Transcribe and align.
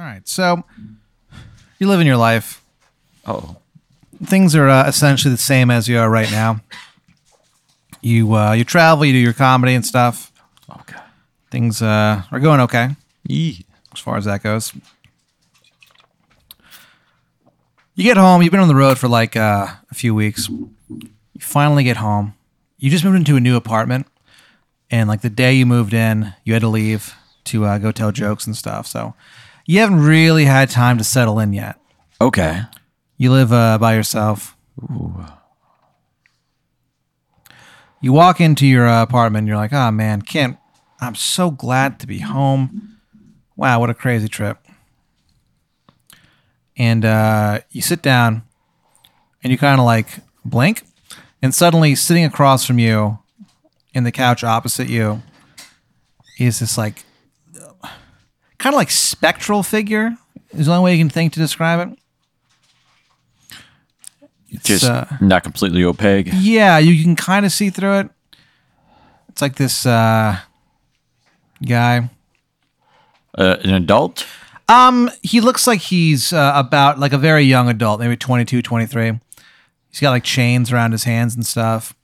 All 0.00 0.06
right. 0.06 0.26
So 0.26 0.64
you're 1.78 1.90
living 1.90 2.06
your 2.06 2.16
life. 2.16 2.64
Oh, 3.26 3.56
Things 4.24 4.56
are 4.56 4.66
uh, 4.66 4.88
essentially 4.88 5.30
the 5.30 5.38
same 5.38 5.70
as 5.70 5.88
you 5.88 5.98
are 5.98 6.08
right 6.08 6.30
now. 6.30 6.60
You 8.00 8.34
uh, 8.34 8.52
you 8.52 8.64
travel, 8.64 9.04
you 9.04 9.12
do 9.12 9.18
your 9.18 9.34
comedy 9.34 9.74
and 9.74 9.84
stuff. 9.84 10.32
okay. 10.80 10.96
Things 11.50 11.82
uh, 11.82 12.22
are 12.32 12.40
going 12.40 12.60
okay 12.60 12.96
Yee. 13.26 13.66
as 13.92 14.00
far 14.00 14.16
as 14.16 14.24
that 14.24 14.42
goes. 14.42 14.72
You 17.94 18.04
get 18.04 18.16
home. 18.16 18.40
You've 18.40 18.52
been 18.52 18.60
on 18.60 18.68
the 18.68 18.74
road 18.74 18.98
for 18.98 19.08
like 19.08 19.36
uh, 19.36 19.66
a 19.90 19.94
few 19.94 20.14
weeks. 20.14 20.48
You 20.48 20.70
finally 21.40 21.84
get 21.84 21.98
home. 21.98 22.32
You 22.78 22.88
just 22.88 23.04
moved 23.04 23.16
into 23.18 23.36
a 23.36 23.40
new 23.40 23.54
apartment, 23.54 24.06
and 24.90 25.10
like 25.10 25.20
the 25.20 25.28
day 25.28 25.52
you 25.52 25.66
moved 25.66 25.92
in, 25.92 26.32
you 26.42 26.54
had 26.54 26.62
to 26.62 26.68
leave 26.68 27.14
to 27.44 27.66
uh, 27.66 27.76
go 27.76 27.92
tell 27.92 28.12
jokes 28.12 28.46
and 28.46 28.56
stuff. 28.56 28.86
So 28.86 29.12
you 29.70 29.78
haven't 29.78 30.00
really 30.00 30.46
had 30.46 30.68
time 30.68 30.98
to 30.98 31.04
settle 31.04 31.38
in 31.38 31.52
yet. 31.52 31.78
Okay. 32.20 32.62
You 33.16 33.30
live 33.30 33.52
uh, 33.52 33.78
by 33.78 33.94
yourself. 33.94 34.56
You 38.00 38.12
walk 38.12 38.40
into 38.40 38.66
your 38.66 38.88
uh, 38.88 39.00
apartment. 39.00 39.42
And 39.42 39.48
you're 39.48 39.56
like, 39.56 39.72
oh 39.72 39.92
man, 39.92 40.22
Kim, 40.22 40.58
I'm 41.00 41.14
so 41.14 41.52
glad 41.52 42.00
to 42.00 42.08
be 42.08 42.18
home. 42.18 42.98
Wow, 43.54 43.78
what 43.78 43.90
a 43.90 43.94
crazy 43.94 44.26
trip. 44.26 44.58
And 46.76 47.04
uh, 47.04 47.60
you 47.70 47.80
sit 47.80 48.02
down, 48.02 48.42
and 49.44 49.52
you 49.52 49.58
kind 49.58 49.78
of 49.78 49.86
like 49.86 50.18
blink, 50.44 50.82
and 51.42 51.54
suddenly 51.54 51.94
sitting 51.94 52.24
across 52.24 52.64
from 52.64 52.80
you, 52.80 53.20
in 53.94 54.02
the 54.02 54.10
couch 54.10 54.42
opposite 54.42 54.88
you, 54.88 55.22
is 56.40 56.58
this 56.58 56.76
like 56.76 57.04
kind 58.60 58.74
of 58.74 58.78
like 58.78 58.90
spectral 58.90 59.64
figure. 59.64 60.16
Is 60.52 60.66
the 60.66 60.72
only 60.72 60.84
way 60.84 60.94
you 60.94 61.00
can 61.00 61.10
think 61.10 61.32
to 61.32 61.40
describe 61.40 61.88
it. 61.88 61.98
It's, 64.50 64.64
Just 64.64 64.84
uh, 64.84 65.06
not 65.20 65.42
completely 65.44 65.84
opaque. 65.84 66.28
yeah, 66.32 66.78
you 66.78 67.02
can 67.02 67.16
kind 67.16 67.46
of 67.46 67.52
see 67.52 67.70
through 67.70 68.00
it. 68.00 68.10
It's 69.28 69.40
like 69.40 69.56
this 69.56 69.86
uh, 69.86 70.38
guy. 71.64 72.10
Uh, 73.36 73.56
an 73.62 73.74
adult? 73.74 74.26
Um, 74.68 75.10
he 75.22 75.40
looks 75.40 75.66
like 75.66 75.80
he's 75.80 76.32
uh, 76.32 76.52
about 76.54 76.98
like 76.98 77.12
a 77.12 77.18
very 77.18 77.44
young 77.44 77.68
adult, 77.68 78.00
maybe 78.00 78.16
22, 78.16 78.60
23. 78.60 79.20
He's 79.90 80.00
got 80.00 80.10
like 80.10 80.24
chains 80.24 80.72
around 80.72 80.92
his 80.92 81.04
hands 81.04 81.34
and 81.34 81.46
stuff. 81.46 81.94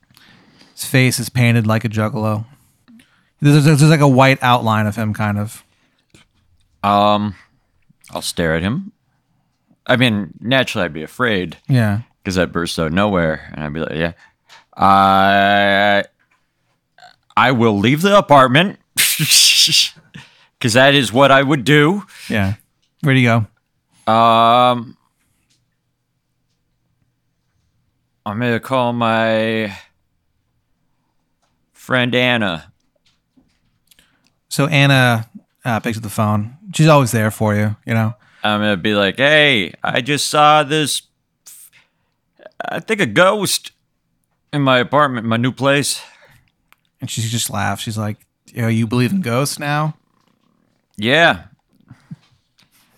His 0.73 0.85
face 0.85 1.19
is 1.19 1.29
painted 1.29 1.67
like 1.67 1.85
a 1.85 1.89
juggalo. 1.89 2.45
There's, 3.41 3.65
there's, 3.65 3.81
there's 3.81 3.91
like 3.91 4.01
a 4.01 4.09
white 4.09 4.39
outline 4.41 4.87
of 4.87 4.95
him, 4.97 5.13
kind 5.15 5.39
of. 5.39 5.65
Um, 6.87 7.35
I'll 8.11 8.23
stare 8.23 8.55
at 8.55 8.63
him. 8.63 8.93
I 9.87 9.97
mean, 9.97 10.33
naturally, 10.41 10.85
I'd 10.85 10.93
be 10.93 11.03
afraid 11.03 11.57
Yeah. 11.69 12.01
because 12.23 12.37
that 12.37 12.53
burst 12.53 12.79
out 12.79 12.87
of 12.89 12.93
nowhere, 12.93 13.51
and 13.55 13.65
I'd 13.65 13.73
be 13.73 13.81
like, 13.81 13.95
"Yeah, 13.95 14.13
I, 14.77 16.05
I 17.37 17.53
will 17.53 17.79
leave 17.79 18.03
the 18.03 18.17
apartment 18.17 18.79
because 18.95 20.73
that 20.75 20.95
is 20.95 21.13
what 21.13 21.31
I 21.31 21.43
would 21.43 21.65
do." 21.65 22.05
Yeah. 22.29 22.55
Where'd 23.03 23.17
he 23.17 23.23
go? 23.25 23.47
Um, 24.13 24.97
I'm 28.25 28.39
gonna 28.41 28.61
call 28.61 28.93
my 28.93 29.77
friend 31.73 32.15
Anna. 32.15 32.73
So 34.49 34.67
Anna 34.67 35.29
uh, 35.67 35.81
picks 35.81 35.97
up 35.97 36.03
the 36.05 36.09
phone. 36.09 36.57
She's 36.75 36.87
always 36.87 37.11
there 37.11 37.31
for 37.33 37.55
you, 37.55 37.77
you 37.85 37.93
know? 37.93 38.15
I'm 38.43 38.61
gonna 38.61 38.77
be 38.77 38.95
like, 38.95 39.17
"Hey, 39.17 39.75
I 39.83 40.01
just 40.01 40.29
saw 40.29 40.63
this. 40.63 41.03
I 42.65 42.79
think 42.79 43.01
a 43.01 43.07
ghost 43.07 43.73
in 44.53 44.63
my 44.63 44.79
apartment, 44.79 45.27
my 45.27 45.37
new 45.37 45.51
place." 45.51 46.01
And 47.01 47.11
she 47.11 47.21
just 47.23 47.51
laughs. 47.51 47.83
She's 47.83 47.99
like, 47.99 48.19
"Yo, 48.55 48.69
you 48.69 48.87
believe 48.87 49.11
in 49.11 49.21
ghosts 49.21 49.59
now?" 49.59 49.97
Yeah. 50.97 51.45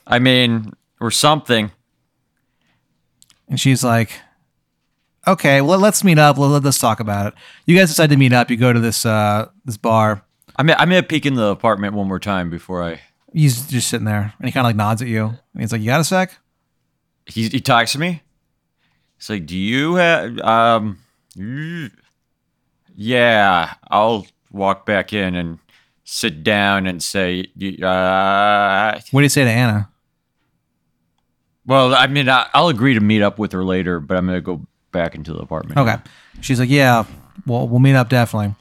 I 0.07 0.19
mean, 0.19 0.75
or 1.01 1.11
something. 1.11 1.71
And 3.49 3.59
she's 3.59 3.83
like, 3.83 4.21
"Okay, 5.27 5.63
well, 5.63 5.79
let's 5.79 6.05
meet 6.05 6.19
up. 6.19 6.37
Let, 6.37 6.63
let's 6.63 6.79
talk 6.79 7.01
about 7.01 7.29
it." 7.29 7.35
You 7.65 7.75
guys 7.77 7.89
decide 7.89 8.11
to 8.11 8.19
meet 8.19 8.35
up. 8.35 8.51
You 8.51 8.59
go 8.59 8.75
to 8.75 8.81
this 8.81 9.07
uh, 9.07 9.49
this 9.65 9.79
bar. 9.79 10.23
I'm 10.59 10.69
I'm 10.71 10.89
gonna 10.89 11.03
peek 11.05 11.25
in 11.25 11.35
the 11.35 11.47
apartment 11.47 11.95
one 11.95 12.09
more 12.09 12.19
time 12.19 12.51
before 12.51 12.83
I. 12.83 13.01
He's 13.33 13.67
just 13.69 13.89
sitting 13.89 14.05
there, 14.07 14.35
and 14.39 14.47
he 14.47 14.53
kind 14.53 14.65
of 14.67 14.69
like 14.69 14.77
nods 14.77 15.01
at 15.03 15.09
you, 15.09 15.27
and 15.27 15.61
he's 15.61 15.71
like, 15.71 15.81
"You 15.81 15.87
got 15.87 16.01
a 16.01 16.05
sec?" 16.05 16.37
He 17.27 17.49
he 17.49 17.61
talks 17.61 17.93
to 17.93 18.01
me. 18.01 18.23
He's 19.19 19.31
like, 19.31 19.47
"Do 19.47 19.57
you 19.57 19.95
have 19.95 20.39
um?" 20.41 20.99
Yeah, 22.97 23.75
I'll 23.89 24.27
walk 24.51 24.85
back 24.85 25.13
in 25.13 25.37
and 25.37 25.59
sit 26.03 26.43
down 26.43 26.87
and 26.87 27.01
say, 27.01 27.45
uh, 27.83 28.99
What 29.13 29.21
do 29.21 29.25
you 29.25 29.29
say 29.29 29.45
to 29.45 29.51
Anna? 29.51 29.89
"Well, 31.67 31.95
I 31.95 32.09
mean, 32.09 32.29
I, 32.29 32.49
I'll 32.55 32.69
agree 32.69 32.95
to 32.95 33.01
meet 33.01 33.23
up 33.23 33.39
with 33.39 33.53
her 33.53 33.63
later, 33.63 34.01
but 34.01 34.17
I'm 34.17 34.27
gonna 34.27 34.41
go 34.41 34.67
back 34.91 35.15
into 35.15 35.33
the 35.33 35.41
apartment." 35.41 35.79
Okay. 35.79 35.97
She's 36.41 36.59
like, 36.59 36.71
"Yeah, 36.71 37.05
well, 37.47 37.69
we'll 37.69 37.79
meet 37.79 37.95
up 37.95 38.09
definitely." 38.09 38.57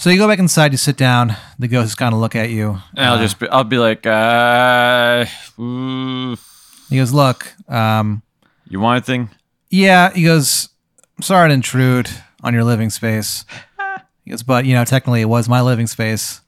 So 0.00 0.08
you 0.08 0.16
go 0.16 0.26
back 0.26 0.38
inside. 0.38 0.72
You 0.72 0.78
sit 0.78 0.96
down. 0.96 1.36
The 1.58 1.68
ghosts 1.68 1.94
kind 1.94 2.14
of 2.14 2.20
look 2.20 2.34
at 2.34 2.48
you. 2.48 2.78
And 2.96 3.04
I'll 3.04 3.18
just 3.18 3.38
be, 3.38 3.46
I'll 3.50 3.64
be 3.64 3.76
like, 3.76 4.06
uh, 4.06 5.26
ooh, 5.60 6.38
He 6.88 6.96
goes, 6.96 7.12
"Look, 7.12 7.54
um, 7.68 8.22
you 8.66 8.80
want 8.80 8.96
anything? 8.96 9.28
Yeah, 9.68 10.10
he 10.10 10.24
goes, 10.24 10.70
I'm 11.18 11.22
sorry 11.22 11.50
to 11.50 11.52
intrude 11.52 12.08
on 12.42 12.54
your 12.54 12.64
living 12.64 12.88
space. 12.88 13.44
He 14.24 14.30
goes, 14.30 14.42
but 14.42 14.64
you 14.64 14.72
know, 14.72 14.86
technically 14.86 15.20
it 15.20 15.26
was 15.26 15.50
my 15.50 15.60
living 15.60 15.86
space. 15.86 16.40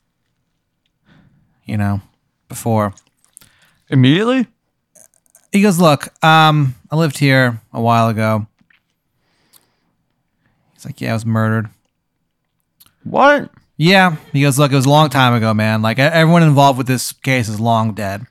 You 1.67 1.77
know, 1.77 2.01
before. 2.49 2.95
Immediately? 3.91 4.47
He 5.53 5.61
goes, 5.61 5.79
look, 5.79 6.09
um, 6.25 6.75
I 6.91 6.97
lived 6.97 7.19
here 7.19 7.61
a 7.71 7.83
while 7.83 8.09
ago. 8.09 8.47
He's 10.73 10.87
like, 10.87 11.03
yeah, 11.03 11.11
I 11.11 11.13
was 11.13 11.27
murdered. 11.27 11.69
What? 13.05 13.51
Yeah. 13.77 14.17
He 14.33 14.43
goes, 14.43 14.59
look, 14.59 14.73
it 14.73 14.77
was 14.77 14.87
a 14.87 14.91
long 14.91 15.09
time 15.09 15.35
ago, 15.35 15.53
man. 15.55 15.83
Like 15.83 15.99
everyone 15.99 16.43
involved 16.43 16.79
with 16.79 16.87
this 16.87 17.13
case 17.13 17.49
is 17.49 17.59
long 17.59 17.95
dead. 17.95 18.27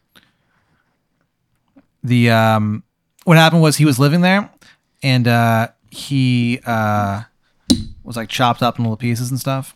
The 2.03 2.31
um 2.31 2.83
what 3.25 3.37
happened 3.37 3.61
was 3.61 3.77
he 3.77 3.85
was 3.85 3.99
living 3.99 4.21
there 4.21 4.49
and 5.03 5.27
uh 5.27 5.67
he 5.89 6.59
uh 6.65 7.23
was 8.03 8.15
like 8.15 8.29
chopped 8.29 8.63
up 8.63 8.79
in 8.79 8.85
little 8.85 8.97
pieces 8.97 9.29
and 9.29 9.39
stuff. 9.39 9.75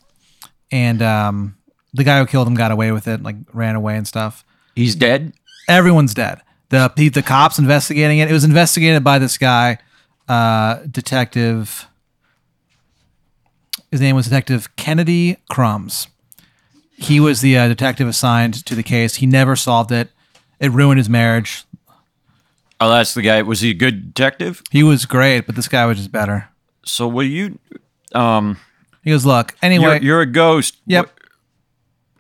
And 0.72 1.02
um 1.02 1.58
the 1.94 2.04
guy 2.04 2.20
who 2.20 2.26
killed 2.26 2.48
him 2.48 2.56
got 2.56 2.72
away 2.72 2.92
with 2.92 3.08
it, 3.08 3.22
like 3.22 3.36
ran 3.54 3.76
away 3.76 3.96
and 3.96 4.08
stuff. 4.08 4.44
He's 4.76 4.96
dead? 4.96 5.34
Everyone's 5.70 6.14
dead. 6.14 6.42
The 6.70 6.92
the, 6.96 7.10
the 7.10 7.22
cops 7.22 7.60
investigating 7.60 8.20
it. 8.20 8.30
It 8.30 8.34
was 8.34 8.44
investigated 8.44 9.04
by 9.04 9.20
this 9.20 9.38
guy, 9.38 9.78
uh, 10.28 10.80
detective. 10.90 11.88
His 13.96 14.02
name 14.02 14.18
was 14.18 14.26
Detective 14.26 14.76
Kennedy 14.76 15.38
Crumbs. 15.50 16.10
He 16.98 17.22
was 17.22 17.40
the 17.40 17.58
uh, 17.58 17.70
detective 17.70 18.10
assigned 18.10 18.66
to 18.66 18.76
the 18.76 18.84
case. 18.84 19.16
He 19.16 19.26
never 19.26 19.56
solved 19.56 19.90
it. 19.90 20.10
It 20.60 20.70
ruined 20.74 20.98
his 20.98 21.08
marriage. 21.08 21.64
Oh, 22.82 22.90
that's 22.90 23.14
the 23.14 23.22
guy. 23.22 23.42
Was 23.44 23.62
he 23.62 23.70
a 23.70 23.74
good 23.74 24.14
detective? 24.14 24.62
He 24.70 24.84
was 24.84 25.06
great, 25.06 25.46
but 25.46 25.56
this 25.56 25.70
guy 25.70 25.86
was 25.86 25.96
just 25.98 26.12
better. 26.12 26.50
So 26.84 27.08
will 27.08 27.24
you 27.24 27.58
um 28.14 28.58
He 29.02 29.12
goes, 29.12 29.26
look. 29.26 29.56
Anyway, 29.62 29.86
you're, 29.86 30.02
you're 30.04 30.22
a 30.22 30.26
ghost. 30.26 30.76
Yep. 30.88 31.06
What- 31.06 31.12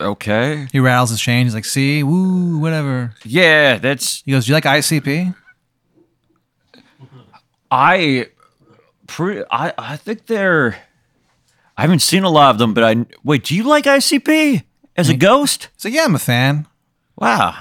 Okay. 0.07 0.67
he 0.71 0.79
rattles 0.79 1.09
his 1.09 1.19
chain. 1.19 1.45
He's 1.45 1.53
like, 1.55 1.65
see, 1.65 2.03
woo, 2.03 2.57
whatever. 2.57 3.13
Yeah, 3.25 3.79
that's 3.79 4.21
He 4.23 4.31
goes, 4.31 4.45
do 4.45 4.51
you 4.51 4.53
like 4.53 4.63
ICP? 4.63 5.35
I 7.69 8.27
pre 9.07 9.43
I 9.51 9.73
I 9.77 9.97
think 9.97 10.27
they're 10.27 10.77
I 11.77 11.81
haven't 11.81 11.99
seen 11.99 12.23
a 12.23 12.29
lot 12.29 12.51
of 12.51 12.57
them, 12.57 12.73
but 12.73 12.83
I 12.83 13.05
wait, 13.23 13.43
do 13.43 13.55
you 13.55 13.63
like 13.63 13.85
ICP 13.85 14.63
as 14.95 15.09
a 15.09 15.15
ghost? 15.15 15.69
Like, 15.83 15.93
yeah, 15.93 16.05
I'm 16.05 16.15
a 16.15 16.19
fan. 16.19 16.67
Wow. 17.17 17.55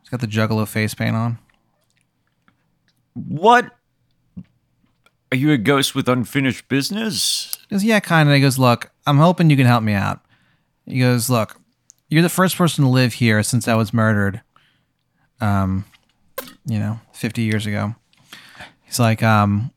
He's 0.00 0.10
got 0.10 0.20
the 0.20 0.26
Juggalo 0.26 0.66
face 0.66 0.94
paint 0.94 1.16
on. 1.16 1.38
What 3.14 3.76
are 5.30 5.36
you 5.36 5.50
a 5.52 5.58
ghost 5.58 5.94
with 5.94 6.08
unfinished 6.08 6.68
business? 6.68 7.56
He 7.68 7.74
goes, 7.74 7.84
yeah, 7.84 8.00
kind 8.00 8.28
of. 8.28 8.34
He 8.34 8.40
goes, 8.40 8.58
look, 8.58 8.90
I'm 9.06 9.18
hoping 9.18 9.50
you 9.50 9.56
can 9.56 9.66
help 9.66 9.82
me 9.82 9.94
out. 9.94 10.20
He 10.86 11.00
goes, 11.00 11.30
look, 11.30 11.60
you're 12.08 12.22
the 12.22 12.28
first 12.28 12.56
person 12.56 12.84
to 12.84 12.90
live 12.90 13.14
here 13.14 13.42
since 13.42 13.66
I 13.66 13.74
was 13.74 13.92
murdered. 13.92 14.42
Um, 15.40 15.84
you 16.66 16.78
know, 16.78 17.00
50 17.12 17.42
years 17.42 17.66
ago. 17.66 17.94
He's 18.82 19.00
like, 19.00 19.22
um, 19.22 19.70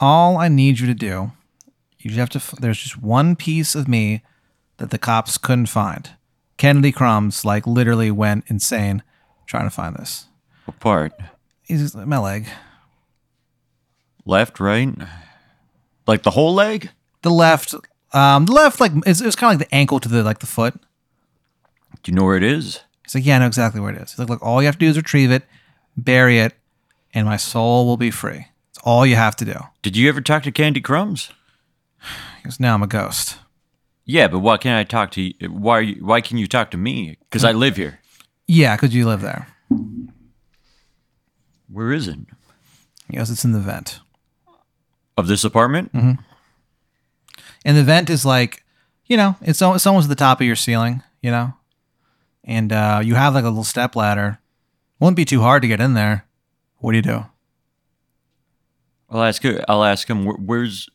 all 0.00 0.38
I 0.38 0.48
need 0.48 0.78
you 0.78 0.86
to 0.86 0.94
do, 0.94 1.32
you 2.06 2.14
just 2.14 2.34
have 2.34 2.54
to. 2.54 2.56
There's 2.60 2.78
just 2.78 3.02
one 3.02 3.34
piece 3.34 3.74
of 3.74 3.88
me 3.88 4.22
that 4.76 4.90
the 4.90 4.98
cops 4.98 5.38
couldn't 5.38 5.66
find. 5.66 6.10
Kennedy 6.56 6.92
Crumbs 6.92 7.44
like 7.44 7.66
literally 7.66 8.10
went 8.10 8.44
insane 8.46 9.02
trying 9.46 9.64
to 9.64 9.70
find 9.70 9.96
this. 9.96 10.26
What 10.66 10.78
part? 10.80 11.12
He's 11.62 11.94
my 11.94 12.18
leg. 12.18 12.46
Left, 14.24 14.60
right? 14.60 14.94
Like 16.06 16.22
the 16.22 16.30
whole 16.30 16.54
leg? 16.54 16.90
The 17.22 17.30
left, 17.30 17.74
um, 18.12 18.46
the 18.46 18.52
left 18.52 18.80
like 18.80 18.92
it's, 19.04 19.20
it's 19.20 19.36
kind 19.36 19.54
of 19.54 19.60
like 19.60 19.68
the 19.68 19.74
ankle 19.74 19.98
to 20.00 20.08
the 20.08 20.22
like 20.22 20.38
the 20.38 20.46
foot. 20.46 20.74
Do 22.02 22.12
you 22.12 22.16
know 22.16 22.24
where 22.24 22.36
it 22.36 22.44
is? 22.44 22.80
He's 23.02 23.16
like, 23.16 23.26
yeah, 23.26 23.36
I 23.36 23.38
know 23.40 23.46
exactly 23.46 23.80
where 23.80 23.92
it 23.92 24.00
is. 24.00 24.12
He's 24.12 24.18
like, 24.18 24.28
look, 24.28 24.42
all 24.42 24.62
you 24.62 24.66
have 24.66 24.76
to 24.76 24.78
do 24.78 24.88
is 24.88 24.96
retrieve 24.96 25.32
it, 25.32 25.42
bury 25.96 26.38
it, 26.38 26.54
and 27.14 27.26
my 27.26 27.36
soul 27.36 27.86
will 27.86 27.96
be 27.96 28.10
free. 28.10 28.46
It's 28.70 28.78
all 28.84 29.04
you 29.04 29.16
have 29.16 29.34
to 29.36 29.44
do. 29.44 29.58
Did 29.82 29.96
you 29.96 30.08
ever 30.08 30.20
talk 30.20 30.44
to 30.44 30.52
Candy 30.52 30.80
Crumbs? 30.80 31.30
Goes, 32.44 32.60
now 32.60 32.74
I'm 32.74 32.82
a 32.82 32.86
ghost. 32.86 33.38
Yeah, 34.04 34.28
but 34.28 34.38
why 34.38 34.56
can't 34.56 34.78
I 34.78 34.84
talk 34.84 35.10
to 35.12 35.22
you? 35.22 35.32
Why? 35.50 35.78
Are 35.78 35.82
you, 35.82 36.04
why 36.04 36.20
can 36.20 36.38
you 36.38 36.46
talk 36.46 36.70
to 36.70 36.76
me? 36.76 37.16
Because 37.20 37.44
I 37.44 37.52
live 37.52 37.76
here. 37.76 37.98
Yeah, 38.46 38.76
because 38.76 38.94
you 38.94 39.06
live 39.06 39.20
there. 39.20 39.48
Where 41.68 41.92
is 41.92 42.06
it? 42.06 42.18
Yes, 43.10 43.30
it's 43.30 43.44
in 43.44 43.52
the 43.52 43.58
vent. 43.58 44.00
Of 45.16 45.26
this 45.26 45.44
apartment? 45.44 45.90
And 45.92 47.76
the 47.76 47.82
vent 47.82 48.10
is 48.10 48.24
like, 48.24 48.62
you 49.06 49.16
know, 49.16 49.34
it's, 49.40 49.60
al- 49.60 49.74
it's 49.74 49.86
almost 49.86 50.04
at 50.04 50.08
the 50.10 50.14
top 50.14 50.40
of 50.40 50.46
your 50.46 50.56
ceiling, 50.56 51.02
you 51.20 51.30
know? 51.30 51.54
And 52.44 52.72
uh, 52.72 53.00
you 53.02 53.16
have 53.16 53.34
like 53.34 53.44
a 53.44 53.48
little 53.48 53.64
step 53.64 53.96
ladder. 53.96 54.38
Won't 55.00 55.16
be 55.16 55.24
too 55.24 55.40
hard 55.40 55.62
to 55.62 55.68
get 55.68 55.80
in 55.80 55.94
there. 55.94 56.26
What 56.78 56.92
do 56.92 56.98
you 56.98 57.02
do? 57.02 57.26
I'll 59.10 59.22
ask. 59.22 59.42
I'll 59.68 59.84
ask 59.84 60.08
him. 60.08 60.24
Where, 60.24 60.36
where's 60.36 60.88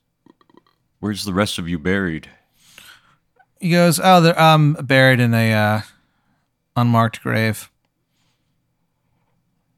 Where's 1.01 1.25
the 1.25 1.33
rest 1.33 1.57
of 1.57 1.67
you 1.67 1.79
buried? 1.79 2.29
He 3.59 3.71
goes, 3.71 3.99
oh, 4.01 4.21
they're 4.21 4.39
um, 4.39 4.73
buried 4.73 5.19
in 5.19 5.33
a 5.33 5.51
uh, 5.51 5.81
unmarked 6.75 7.23
grave. 7.23 7.71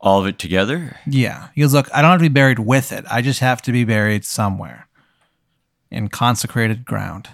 All 0.02 0.20
of 0.20 0.28
it 0.28 0.38
together? 0.38 0.98
Yeah. 1.08 1.48
He 1.56 1.62
goes, 1.62 1.74
look, 1.74 1.88
I 1.94 2.02
don't 2.02 2.12
have 2.12 2.20
to 2.20 2.24
be 2.24 2.28
buried 2.28 2.60
with 2.60 2.92
it. 2.92 3.06
I 3.10 3.22
just 3.22 3.40
have 3.40 3.62
to 3.62 3.72
be 3.72 3.86
buried 3.86 4.26
somewhere 4.26 4.90
in 5.90 6.10
consecrated 6.10 6.84
ground. 6.84 7.30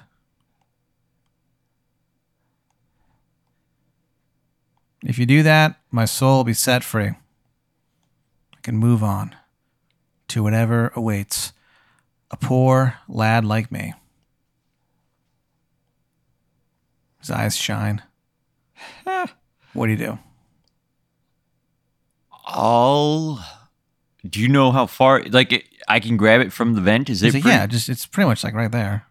If 5.03 5.18
you 5.18 5.25
do 5.25 5.42
that, 5.42 5.80
my 5.89 6.06
soul 6.06 6.38
will 6.38 6.44
be 6.44 6.53
set 6.53 6.83
free. 6.83 7.07
I 7.07 8.62
can 8.62 8.77
move 8.77 9.03
on 9.03 9.35
to 10.27 10.44
whatever 10.44 10.92
awaits 10.95 11.53
a 12.31 12.37
poor 12.37 12.95
lad 13.07 13.45
like 13.45 13.71
me. 13.71 13.93
His 17.19 17.31
eyes 17.31 17.57
shine. 17.57 18.01
what 19.03 19.85
do 19.87 19.91
you 19.91 19.97
do? 19.97 20.19
I'll. 22.45 23.45
Do 24.27 24.39
you 24.41 24.47
know 24.47 24.71
how 24.71 24.85
far? 24.85 25.23
Like, 25.23 25.51
it, 25.51 25.63
I 25.87 25.99
can 25.99 26.17
grab 26.17 26.41
it 26.41 26.51
from 26.51 26.73
the 26.75 26.81
vent. 26.81 27.09
Is 27.09 27.23
it? 27.23 27.33
like, 27.33 27.43
pretty- 27.43 27.55
yeah, 27.57 27.67
just 27.67 27.89
it's 27.89 28.05
pretty 28.05 28.27
much 28.27 28.43
like 28.43 28.53
right 28.53 28.71
there. 28.71 29.05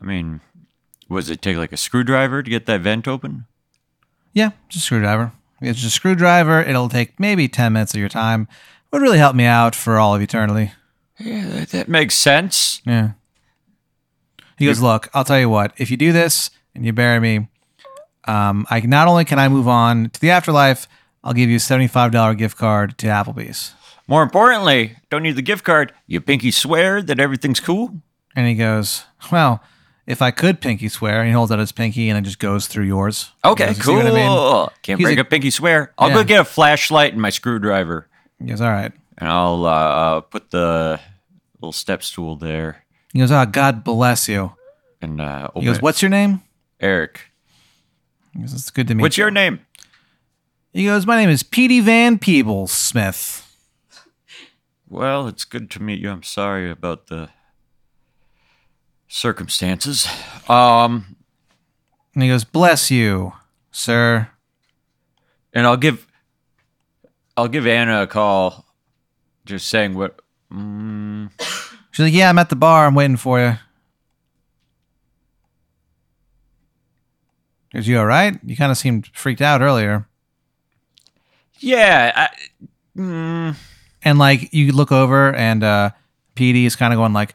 I 0.00 0.04
mean, 0.04 0.40
was 1.08 1.28
it 1.28 1.42
take 1.42 1.56
like 1.56 1.72
a 1.72 1.76
screwdriver 1.76 2.42
to 2.42 2.50
get 2.50 2.66
that 2.66 2.80
vent 2.82 3.08
open? 3.08 3.46
Yeah, 4.32 4.50
just 4.68 4.84
a 4.84 4.86
screwdriver. 4.86 5.32
It's 5.60 5.80
just 5.80 5.94
a 5.94 5.96
screwdriver. 5.96 6.60
It'll 6.62 6.88
take 6.88 7.18
maybe 7.18 7.48
10 7.48 7.72
minutes 7.72 7.94
of 7.94 8.00
your 8.00 8.08
time. 8.08 8.48
Would 8.92 9.02
really 9.02 9.18
help 9.18 9.34
me 9.34 9.44
out 9.44 9.74
for 9.74 9.98
all 9.98 10.14
of 10.14 10.22
eternity. 10.22 10.72
Yeah, 11.18 11.46
that, 11.48 11.68
that 11.70 11.88
makes 11.88 12.14
sense. 12.14 12.80
Yeah. 12.86 13.12
He 14.56 14.66
goes, 14.66 14.80
Look, 14.80 15.08
I'll 15.14 15.24
tell 15.24 15.38
you 15.38 15.48
what. 15.48 15.72
If 15.76 15.90
you 15.90 15.96
do 15.96 16.12
this 16.12 16.50
and 16.74 16.84
you 16.84 16.92
bury 16.92 17.20
me, 17.20 17.48
um, 18.26 18.66
I 18.70 18.80
not 18.80 19.08
only 19.08 19.24
can 19.24 19.38
I 19.38 19.48
move 19.48 19.68
on 19.68 20.10
to 20.10 20.20
the 20.20 20.30
afterlife, 20.30 20.86
I'll 21.22 21.32
give 21.32 21.48
you 21.50 21.56
a 21.56 21.60
$75 21.60 22.38
gift 22.38 22.56
card 22.56 22.96
to 22.98 23.06
Applebee's. 23.06 23.74
More 24.06 24.22
importantly, 24.22 24.96
don't 25.10 25.22
need 25.22 25.36
the 25.36 25.42
gift 25.42 25.64
card. 25.64 25.92
You 26.06 26.20
pinky 26.20 26.50
swear 26.50 27.02
that 27.02 27.20
everything's 27.20 27.60
cool. 27.60 28.00
And 28.34 28.46
he 28.46 28.54
goes, 28.54 29.04
Well, 29.30 29.62
if 30.08 30.20
I 30.22 30.30
could 30.32 30.60
pinky 30.60 30.88
swear, 30.88 31.20
and 31.20 31.28
he 31.28 31.32
holds 31.34 31.52
out 31.52 31.58
his 31.60 31.70
pinky 31.70 32.08
and 32.08 32.18
it 32.18 32.22
just 32.22 32.38
goes 32.40 32.66
through 32.66 32.86
yours. 32.86 33.30
Okay, 33.44 33.66
goes, 33.66 33.76
"You 33.78 33.82
cool. 33.84 33.96
what 33.96 34.06
I 34.06 34.10
mean?" 34.10 34.68
Can't 34.82 34.98
He's 34.98 35.06
break 35.06 35.18
like- 35.18 35.26
a 35.26 35.30
pinky 35.30 35.50
swear. 35.50 35.92
I'll 35.98 36.08
Yeah. 36.08 36.14
go 36.14 36.24
get 36.24 36.40
a 36.40 36.44
flashlight 36.44 37.12
and 37.12 37.22
my 37.22 37.30
screwdriver, 37.30 38.08
He 38.40 38.46
goes, 38.46 38.60
All 38.60 38.70
right. 38.70 38.92
and 39.18 39.28
I'll 39.28 39.64
uh, 39.66 40.20
put 40.22 40.50
the 40.50 40.98
little 41.60 41.72
step 41.72 42.02
stool 42.02 42.36
there 42.36 42.84
He 43.12 43.18
goes, 43.20 43.30
Oh, 43.30 43.44
God 43.46 43.84
bless 43.84 44.28
you. 44.28 44.52
and 45.02 45.20
uh, 45.20 45.48
open 45.50 45.62
He 45.62 45.66
goes. 45.66 45.80
What's 45.82 46.00
your 46.02 46.08
name? 46.10 46.42
Erik? 46.80 47.30
He 48.32 48.40
goes, 48.40 48.52
It's 48.54 48.70
good 48.70 48.88
to 48.88 48.94
meet 48.94 49.02
What's 49.02 49.16
you. 49.18 49.24
What's 49.24 49.26
your 49.26 49.30
name? 49.32 49.60
He 50.72 50.84
goes, 50.84 51.04
My 51.06 51.16
name 51.16 51.28
is 51.30 51.42
Petey 51.42 51.80
Van 51.80 52.18
Peebles 52.18 52.70
Smith. 52.72 53.44
Well, 54.88 55.26
it's 55.28 55.44
good 55.44 55.70
to 55.72 55.82
meet 55.82 56.00
you. 56.00 56.10
I'm 56.10 56.22
sorry 56.22 56.70
about 56.70 57.08
the 57.08 57.28
circumstances. 59.08 60.06
Um, 60.48 61.16
And 62.14 62.22
he 62.22 62.28
goes, 62.28 62.44
Bless 62.44 62.90
you, 62.90 63.32
sir. 63.70 64.28
and 65.52 65.66
I'll 65.66 65.76
give 65.76 66.06
I'll 67.36 67.48
give 67.48 67.66
Anna 67.66 68.02
a 68.02 68.06
call, 68.06 68.66
just 69.44 69.68
saying 69.68 69.94
what. 69.94 70.20
Mm, 70.52 71.30
She's 71.92 72.04
like, 72.04 72.12
Yeah, 72.14 72.28
I'm 72.30 72.38
at 72.38 72.48
the 72.48 72.56
bar. 72.56 72.86
I'm 72.86 72.94
waiting 72.94 73.16
for 73.16 73.40
you. 73.40 73.56
Is 77.74 77.86
you 77.86 77.98
all 77.98 78.06
right? 78.06 78.38
You 78.44 78.56
kind 78.56 78.72
of 78.72 78.78
seemed 78.78 79.08
freaked 79.08 79.42
out 79.42 79.60
earlier. 79.60 80.06
yeah, 81.60 82.12
I, 82.16 82.28
mm, 82.98 83.56
And 84.02 84.18
like, 84.18 84.52
you 84.54 84.72
look 84.72 84.90
over 84.90 85.34
and 85.34 85.62
uh, 85.62 85.90
Petey 86.34 86.64
is 86.66 86.76
kind 86.76 86.92
of 86.94 86.96
going 86.98 87.12
like, 87.12 87.34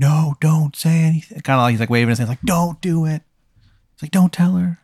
No, 0.00 0.34
don't 0.40 0.74
say 0.74 1.02
anything. 1.02 1.40
Kind 1.42 1.60
of 1.60 1.64
like 1.64 1.72
he's 1.72 1.80
like 1.80 1.90
waving 1.90 2.08
his 2.08 2.16
hands, 2.18 2.30
like, 2.30 2.40
Don't 2.40 2.80
do 2.80 3.04
it. 3.04 3.20
He's 3.94 4.02
like, 4.04 4.10
Don't 4.10 4.32
tell 4.32 4.52
her. 4.52 4.78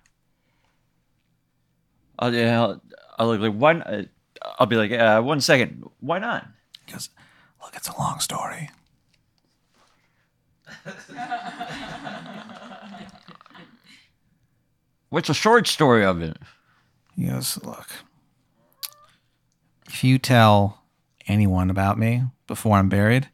I'll, 2.19 2.35
yeah, 2.35 2.61
I'll, 2.61 2.83
I'll 3.19 3.27
look 3.29 3.41
like 3.41 3.55
one. 3.55 3.81
Uh, 3.83 4.03
I'll 4.59 4.67
be 4.67 4.77
like, 4.77 4.93
uh, 4.93 5.23
one 5.23 5.41
second. 5.41 5.89
Why 6.01 6.19
not? 6.19 6.47
Because, 6.85 7.09
Look, 7.63 7.75
it's 7.75 7.89
a 7.89 7.99
long 7.99 8.21
story. 8.21 8.69
What's 15.09 15.31
a 15.31 15.35
short 15.35 15.67
story 15.67 16.05
of 16.05 16.21
it? 16.21 16.37
He 17.17 17.25
goes, 17.29 17.59
Look, 17.65 17.89
if 19.87 20.05
you 20.05 20.19
tell 20.19 20.83
anyone 21.27 21.71
about 21.71 21.99
me 21.99 22.25
before 22.47 22.77
I'm 22.77 22.91
buried, 22.91 23.31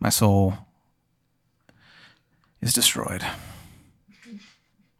my 0.00 0.08
soul 0.08 0.54
is 2.60 2.72
destroyed. 2.72 3.24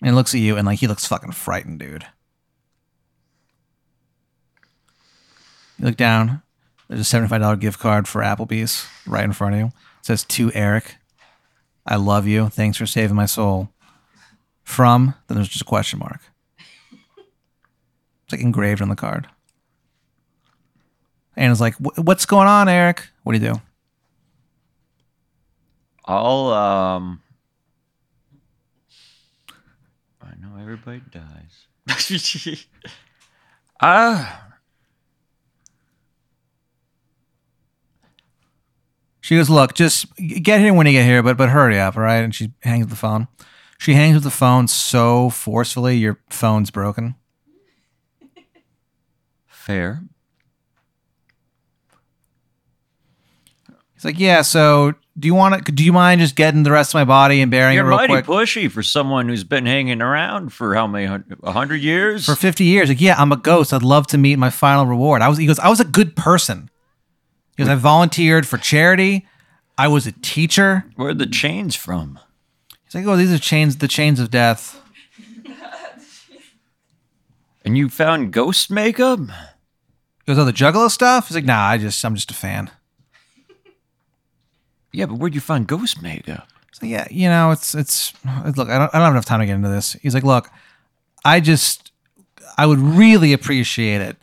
And 0.03 0.15
looks 0.15 0.35
at 0.35 0.41
you 0.41 0.57
and 0.57 0.67
like 0.67 0.79
he 0.79 0.87
looks 0.87 1.07
fucking 1.07 1.33
frightened, 1.33 1.81
dude. 1.81 2.07
You 5.79 5.87
look 5.87 5.97
down, 5.97 6.43
there's 6.89 7.01
a 7.13 7.17
$75 7.17 7.59
gift 7.61 7.79
card 7.79 8.07
for 8.07 8.23
Applebee's 8.23 8.87
right 9.07 9.25
in 9.25 9.33
front 9.33 9.55
of 9.55 9.61
you. 9.61 9.67
It 9.67 10.07
says 10.07 10.25
to 10.25 10.53
Erik, 10.53 10.97
I 11.87 11.97
love 11.97 12.27
you. 12.27 12.49
Thanks 12.49 12.79
for 12.79 12.87
saving 12.87 13.17
my 13.17 13.27
soul. 13.27 13.71
From, 14.63 15.15
then 15.27 15.37
there's 15.37 15.49
just 15.49 15.63
a 15.63 15.65
question 15.65 15.99
mark. 15.99 16.21
It's 18.25 18.33
like 18.33 18.41
engraved 18.41 18.81
on 18.81 18.89
the 18.89 18.97
card. 18.97 19.29
And 21.35 21.47
Anna's 21.47 21.61
like, 21.61 21.75
"What's 21.77 22.27
going 22.27 22.47
on, 22.47 22.69
Erik? 22.69 23.09
What 23.25 23.33
do 23.33 23.45
you 23.45 23.55
do?" 23.55 23.61
I'll 26.11 26.53
um. 26.53 27.23
I 30.21 30.33
know 30.41 30.61
everybody 30.61 31.03
dies. 31.11 32.67
Ah, 33.83 34.59
She 39.21 39.37
goes, 39.37 39.49
"Look, 39.49 39.75
just 39.75 40.15
get 40.17 40.61
here 40.61 40.75
when 40.75 40.87
you 40.87 40.93
get 40.93 41.05
here, 41.07 41.23
but 41.23 41.37
but 41.37 41.51
hurry 41.51 41.79
up, 41.79 41.97
all 41.97 42.03
right?" 42.03 42.17
And 42.25 42.35
she 42.35 42.53
hangs 42.63 42.85
up 42.85 42.91
the 42.91 42.97
phone. 42.97 43.29
She 43.79 43.95
hangs 43.95 44.17
up 44.17 44.23
the 44.23 44.31
phone 44.31 44.67
so 44.69 45.31
forcefully, 45.31 45.97
your 45.97 46.19
phone's 46.29 46.71
broken. 46.71 47.15
fair. 49.47 50.03
He's 53.95 54.05
like, 54.05 54.19
"Yeah, 54.19 54.43
so 54.43 54.95
do 55.21 55.27
you 55.27 55.35
want 55.35 55.67
to? 55.67 55.73
Do 55.73 55.85
you 55.85 55.93
mind 55.93 56.21
just 56.21 56.35
getting 56.35 56.63
the 56.63 56.73
rest 56.73 56.91
of 56.91 56.95
my 56.95 57.05
body 57.05 57.41
and 57.41 57.51
burying 57.51 57.77
You're 57.77 57.87
it 57.87 57.89
real 57.89 57.99
mighty 57.99 58.13
quick 58.13 58.25
pushy 58.25 58.71
for 58.71 58.83
someone 58.83 59.29
who's 59.29 59.45
been 59.45 59.67
hanging 59.67 60.03
around 60.03 60.53
for 60.53 60.75
how 60.75 60.87
many 60.87 61.05
a 61.43 61.53
hundred 61.53 61.83
years? 61.83 62.25
for 62.25 62.35
50 62.35 62.65
years?" 62.65 62.89
Like, 62.89 63.01
"Yeah, 63.01 63.15
I'm 63.19 63.33
a 63.33 63.37
ghost. 63.37 63.73
I'd 63.73 63.83
love 63.83 64.07
to 64.09 64.19
meet 64.19 64.37
my 64.37 64.51
final 64.51 64.87
reward." 64.87 65.23
I 65.23 65.29
was. 65.29 65.39
He 65.39 65.47
goes, 65.47 65.59
"I 65.59 65.69
was 65.69 65.81
a 65.81 65.85
good 65.85 66.17
person." 66.17 66.71
He 67.57 67.63
goes, 67.63 67.71
"I 67.71 67.75
volunteered 67.75 68.47
for 68.47 68.59
charity. 68.59 69.27
I 69.81 69.89
was 69.89 70.07
a 70.07 70.13
teacher. 70.13 70.85
Where 70.97 71.09
are 71.09 71.15
the 71.15 71.27
chains 71.27 71.75
from? 71.75 72.19
He's 72.85 72.95
like, 72.95 73.07
oh, 73.07 73.17
these 73.17 73.33
are 73.33 73.39
chains, 73.39 73.79
the 73.79 73.89
chains 73.89 74.21
of 74.21 74.31
death. 74.31 74.79
And 77.65 77.79
you 77.79 77.89
found 77.89 78.31
ghost 78.31 78.71
makeup? 78.71 79.21
He 79.21 79.27
goes, 80.27 80.39
oh, 80.39 80.45
the 80.45 80.53
Juggalo 80.53 80.91
stuff. 80.91 81.29
He's 81.29 81.35
like, 81.35 81.47
nah, 81.47 81.63
I 81.63 81.79
just, 81.79 82.05
I'm 82.05 82.15
just 82.15 82.31
a 82.31 82.35
fan. 82.35 82.71
Yeah, 84.93 85.07
but 85.07 85.17
where'd 85.17 85.35
you 85.35 85.41
find 85.41 85.67
ghost 85.67 86.03
makeup? 86.03 86.49
So 86.73 86.87
yeah, 86.87 87.07
you 87.11 87.29
know, 87.29 87.51
it's 87.51 87.75
it's 87.75 88.13
look, 88.57 88.69
I 88.69 88.79
don't 88.79 88.95
I 88.95 88.99
don't 88.99 89.03
have 89.03 89.13
enough 89.13 89.25
time 89.25 89.41
to 89.41 89.47
get 89.47 89.55
into 89.55 89.69
this. 89.69 89.95
He's 89.95 90.15
like, 90.15 90.25
look, 90.25 90.51
I 91.25 91.41
just 91.41 91.93
I 92.57 92.67
would 92.67 92.79
really 92.79 93.33
appreciate 93.33 94.01
it 94.01 94.17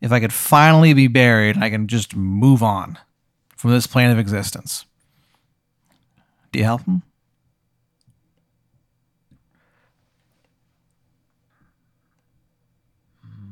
if 0.00 0.12
I 0.12 0.20
could 0.20 0.32
finally 0.32 0.92
be 0.92 1.08
buried 1.08 1.56
and 1.56 1.64
I 1.64 1.70
can 1.70 1.86
just 1.88 2.14
move 2.14 2.62
on 2.62 2.98
from 3.56 3.70
this 3.70 3.86
plane 3.86 4.10
of 4.10 4.18
existence. 4.18 4.84
Do 6.52 6.58
you 6.58 6.64
help 6.64 6.82
him? 6.84 7.02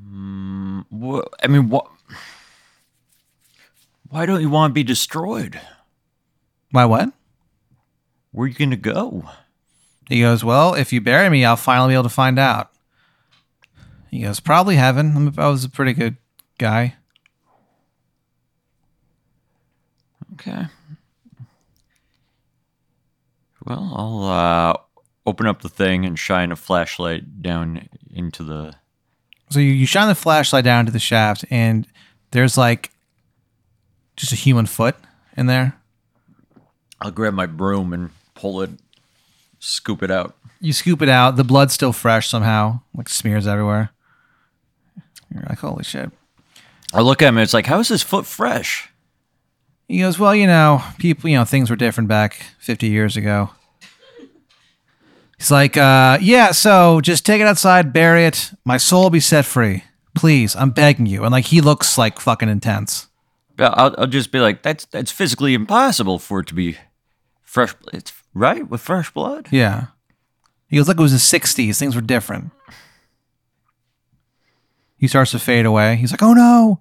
Mm, 0.08 0.84
wha 0.90 1.22
I 1.42 1.48
mean, 1.48 1.68
what? 1.68 1.86
Why 4.08 4.26
don't 4.26 4.42
you 4.42 4.50
want 4.50 4.70
to 4.70 4.74
be 4.74 4.84
destroyed? 4.84 5.58
Why 6.72 6.86
what? 6.86 7.12
Where 8.32 8.46
are 8.46 8.48
you 8.48 8.54
gonna 8.54 8.76
go? 8.76 9.28
He 10.08 10.20
goes, 10.20 10.42
Well, 10.42 10.74
if 10.74 10.92
you 10.92 11.00
bury 11.00 11.30
me, 11.30 11.44
I'll 11.44 11.56
finally 11.56 11.90
be 11.90 11.94
able 11.94 12.02
to 12.04 12.08
find 12.08 12.38
out. 12.38 12.70
He 14.10 14.22
goes, 14.22 14.40
Probably 14.40 14.76
heaven. 14.76 15.16
I'm, 15.16 15.34
I 15.38 15.48
was 15.48 15.64
a 15.64 15.70
pretty 15.70 15.92
good 15.92 16.16
guy. 16.58 16.96
Okay. 20.34 20.66
Well, 23.64 23.92
I'll 23.94 24.24
uh, 24.24 24.74
open 25.24 25.46
up 25.46 25.62
the 25.62 25.68
thing 25.68 26.04
and 26.04 26.18
shine 26.18 26.50
a 26.50 26.56
flashlight 26.56 27.42
down 27.42 27.88
into 28.12 28.42
the. 28.42 28.74
So 29.50 29.60
you, 29.60 29.70
you 29.70 29.86
shine 29.86 30.08
the 30.08 30.14
flashlight 30.14 30.64
down 30.64 30.86
to 30.86 30.92
the 30.92 30.98
shaft, 30.98 31.44
and 31.50 31.86
there's 32.32 32.56
like 32.58 32.90
just 34.16 34.32
a 34.32 34.36
human 34.36 34.66
foot 34.66 34.96
in 35.36 35.46
there. 35.46 35.78
I'll 37.02 37.10
grab 37.10 37.34
my 37.34 37.46
broom 37.46 37.92
and 37.92 38.10
pull 38.34 38.62
it, 38.62 38.70
scoop 39.58 40.02
it 40.02 40.10
out. 40.10 40.36
You 40.60 40.72
scoop 40.72 41.02
it 41.02 41.08
out. 41.08 41.36
The 41.36 41.44
blood's 41.44 41.74
still 41.74 41.92
fresh 41.92 42.28
somehow, 42.28 42.80
like 42.94 43.08
smears 43.08 43.46
everywhere. 43.46 43.90
You're 45.34 45.44
like, 45.48 45.58
holy 45.58 45.82
shit. 45.82 46.10
I 46.92 47.00
look 47.00 47.22
at 47.22 47.28
him 47.28 47.38
and 47.38 47.42
it's 47.42 47.54
like, 47.54 47.66
how 47.66 47.80
is 47.80 47.88
this 47.88 48.02
foot 48.02 48.24
fresh? 48.24 48.88
He 49.88 49.98
goes, 49.98 50.18
well, 50.18 50.34
you 50.34 50.46
know, 50.46 50.82
people, 50.98 51.28
you 51.28 51.36
know, 51.36 51.44
things 51.44 51.70
were 51.70 51.76
different 51.76 52.08
back 52.08 52.34
50 52.60 52.86
years 52.86 53.16
ago. 53.16 53.50
He's 55.38 55.50
like, 55.50 55.76
uh, 55.76 56.18
yeah, 56.20 56.52
so 56.52 57.00
just 57.00 57.26
take 57.26 57.40
it 57.40 57.48
outside, 57.48 57.92
bury 57.92 58.26
it. 58.26 58.52
My 58.64 58.76
soul 58.76 59.04
will 59.04 59.10
be 59.10 59.20
set 59.20 59.44
free. 59.44 59.82
Please, 60.14 60.54
I'm 60.54 60.70
begging 60.70 61.06
you. 61.06 61.24
And 61.24 61.32
like, 61.32 61.46
he 61.46 61.60
looks 61.60 61.98
like 61.98 62.20
fucking 62.20 62.48
intense. 62.48 63.08
I'll, 63.58 63.94
I'll 63.98 64.06
just 64.06 64.30
be 64.30 64.40
like, 64.40 64.62
that's 64.62 64.84
that's 64.86 65.10
physically 65.10 65.54
impossible 65.54 66.18
for 66.18 66.40
it 66.40 66.46
to 66.48 66.54
be 66.54 66.76
fresh. 67.52 67.74
It's 67.92 68.12
right 68.32 68.66
with 68.68 68.80
fresh 68.80 69.10
blood. 69.12 69.48
Yeah. 69.50 69.88
He 70.68 70.76
goes, 70.78 70.88
look, 70.88 70.98
it 70.98 71.02
was 71.02 71.12
the 71.12 71.18
60s. 71.38 71.78
Things 71.78 71.94
were 71.94 72.00
different. 72.00 72.50
He 74.96 75.06
starts 75.06 75.32
to 75.32 75.38
fade 75.38 75.66
away. 75.66 75.96
He's 75.96 76.12
like, 76.12 76.22
oh 76.22 76.32
no, 76.32 76.80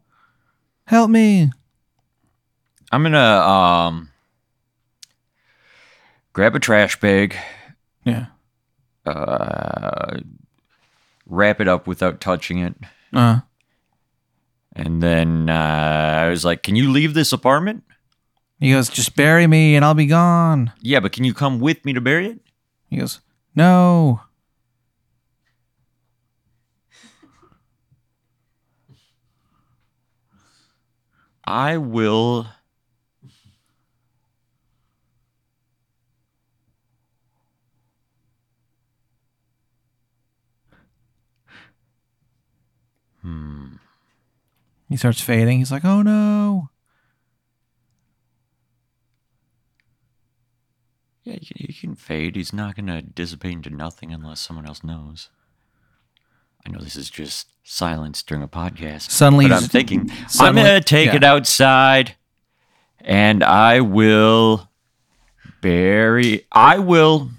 help 0.86 1.10
me. 1.10 1.52
I'm 2.92 3.04
gonna 3.04 3.18
um 3.20 4.10
grab 6.34 6.56
a 6.56 6.60
trash 6.60 7.00
bag, 7.00 7.36
Yeah. 8.06 8.28
uh, 9.06 10.20
wrap 11.26 11.60
it 11.62 11.68
up 11.68 11.88
without 11.88 12.22
touching 12.22 12.60
it, 12.60 12.76
Uh, 13.14 13.40
and 14.74 15.02
then 15.02 15.50
uh, 15.50 16.20
I 16.26 16.30
was 16.30 16.46
like, 16.46 16.64
"Can 16.64 16.76
you 16.76 16.92
leave 16.92 17.14
this 17.14 17.34
apartment?" 17.34 17.84
He 18.62 18.72
goes, 18.72 18.90
just 18.90 19.16
bury 19.16 19.48
me 19.48 19.76
and 19.76 19.84
I'll 19.84 19.96
be 19.96 20.06
gone. 20.06 20.72
Yeah, 20.82 21.00
but 21.00 21.12
can 21.12 21.24
you 21.24 21.34
come 21.34 21.60
with 21.60 21.84
me 21.84 21.94
to 21.94 22.02
bury 22.02 22.28
it? 22.28 22.40
He 22.90 22.98
goes, 22.98 23.20
no. 23.56 24.22
I 31.44 31.78
will. 31.78 32.48
Hmm. 43.22 43.74
He 44.88 44.98
starts 44.98 45.20
fading. 45.20 45.60
He's 45.60 45.72
like, 45.72 45.84
oh 45.84 46.02
no. 46.02 46.71
Yeah, 51.32 51.38
you 51.56 51.74
can, 51.74 51.96
fade. 51.96 52.36
He's 52.36 52.54
not 52.54 52.76
gonna 52.76 53.02
dissipate 53.02 53.54
into 53.54 53.70
nothing 53.70 54.12
unless 54.12 54.42
someone 54.42 54.66
else 54.66 54.84
knows. 54.84 55.30
I 56.66 56.70
know 56.70 56.80
this 56.80 56.96
is 56.96 57.10
just 57.10 57.48
silence 57.64 58.22
during 58.22 58.44
a 58.44 58.48
podcast. 58.48 59.10
Suddenly 59.10 59.48
but 59.48 59.56
I'm 59.56 59.70
thinking 59.70 60.12
I'm 60.40 60.56
gonna 60.56 60.82
take 60.82 61.08
yeah. 61.08 61.16
it 61.16 61.24
outside, 61.24 62.16
and 63.00 63.44
I 63.44 63.82
will 63.82 64.70
bury. 65.62 66.46
I 66.52 66.80
will. 66.80 67.30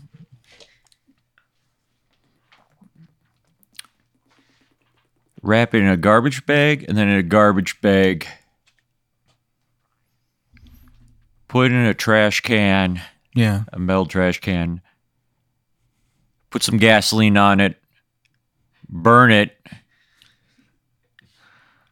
Wrap 5.44 5.74
it 5.74 5.78
in 5.78 5.88
a 5.88 5.96
garbage 5.96 6.46
bag, 6.46 6.84
and 6.88 6.96
then 6.96 7.08
in 7.08 7.18
a 7.18 7.22
garbage 7.22 7.80
bag, 7.80 8.28
put 11.48 11.72
it 11.72 11.74
in 11.74 11.84
a 11.84 11.94
trash 11.94 12.40
can 12.40 13.02
Yeah. 13.34 13.64
a 13.72 13.78
metal 13.78 14.06
trash 14.06 14.40
can, 14.40 14.80
put 16.50 16.62
some 16.62 16.76
gasoline 16.76 17.36
on 17.36 17.60
it, 17.60 17.76
burn 18.88 19.32
it, 19.32 19.56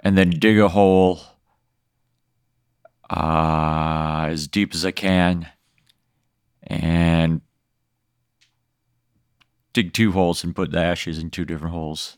and 0.01 0.17
then 0.17 0.31
dig 0.31 0.59
a 0.59 0.69
hole 0.69 1.21
uh, 3.09 4.27
as 4.31 4.47
deep 4.47 4.75
as 4.75 4.85
I 4.85 4.91
can 4.91 5.49
and 6.63 7.41
dig 9.73 9.93
two 9.93 10.13
holes 10.13 10.45
and 10.45 10.55
put 10.55 10.71
the 10.71 10.79
ashes 10.79 11.19
in 11.19 11.31
two 11.31 11.45
different 11.45 11.75
holes. 11.75 12.17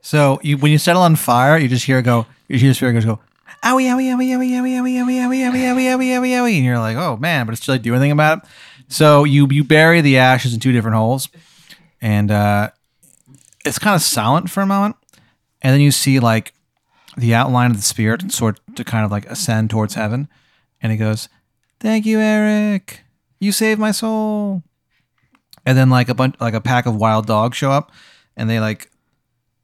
So 0.00 0.40
you, 0.42 0.56
when 0.56 0.72
you 0.72 0.78
settle 0.78 1.02
on 1.02 1.16
fire, 1.16 1.56
you 1.56 1.68
just 1.68 1.84
hear 1.84 1.98
it 1.98 2.02
go, 2.02 2.26
you 2.48 2.58
just 2.58 2.80
hear 2.80 2.90
it 2.90 2.94
goes 2.94 3.04
go, 3.04 3.20
owie, 3.62 3.94
owie, 3.94 4.14
owie, 4.14 4.36
owie, 4.36 4.60
owie, 4.60 4.80
owie, 4.80 5.02
owie, 5.02 5.26
owie, 5.26 5.48
owie, 5.48 5.72
owie, 5.72 5.94
owie, 5.94 6.18
owie, 6.18 6.40
owie, 6.40 6.56
and 6.56 6.64
you're 6.64 6.78
like, 6.78 6.96
oh 6.96 7.16
man, 7.16 7.46
but 7.46 7.54
it's 7.54 7.68
like 7.68 7.82
do 7.82 7.94
anything 7.94 8.12
about 8.12 8.38
it. 8.38 8.44
So 8.88 9.24
you 9.24 9.48
you 9.50 9.64
bury 9.64 10.00
the 10.02 10.18
ashes 10.18 10.52
in 10.52 10.60
two 10.60 10.72
different 10.72 10.96
holes, 10.96 11.28
and 12.00 12.30
uh, 12.30 12.70
it's 13.64 13.78
kind 13.78 13.96
of 13.96 14.02
silent 14.02 14.50
for 14.50 14.60
a 14.62 14.66
moment, 14.66 14.96
and 15.62 15.72
then 15.72 15.80
you 15.80 15.90
see 15.90 16.20
like 16.20 16.52
the 17.16 17.34
outline 17.34 17.70
of 17.70 17.76
the 17.76 17.82
spirit 17.82 18.30
sort 18.32 18.60
to 18.76 18.84
kind 18.84 19.04
of 19.04 19.10
like 19.10 19.26
ascend 19.26 19.70
towards 19.70 19.94
heaven, 19.94 20.28
and 20.82 20.92
he 20.92 20.98
goes, 20.98 21.28
"Thank 21.80 22.04
you, 22.04 22.20
Erik, 22.20 23.00
you 23.40 23.52
saved 23.52 23.80
my 23.80 23.92
soul." 23.92 24.62
And 25.64 25.78
then 25.78 25.90
like 25.90 26.08
a 26.08 26.14
bunch, 26.14 26.34
like 26.40 26.54
a 26.54 26.60
pack 26.60 26.86
of 26.86 26.96
wild 26.96 27.26
dogs 27.26 27.56
show 27.56 27.70
up, 27.70 27.92
and 28.36 28.50
they 28.50 28.60
like 28.60 28.90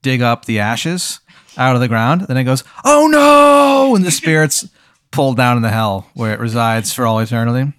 dig 0.02 0.22
up 0.22 0.44
the 0.44 0.60
ashes 0.60 1.20
out 1.56 1.74
of 1.74 1.80
the 1.80 1.88
ground. 1.88 2.22
Then 2.22 2.36
it 2.36 2.44
goes, 2.44 2.64
"Oh 2.84 3.08
no!" 3.10 3.94
and 3.94 4.04
the 4.04 4.10
spirits 4.10 4.68
pulled 5.10 5.36
down 5.36 5.56
in 5.56 5.62
the 5.62 5.70
hell 5.70 6.08
where 6.14 6.32
it 6.32 6.40
resides 6.40 6.92
for 6.92 7.06
all 7.06 7.18
eternity. 7.18 7.72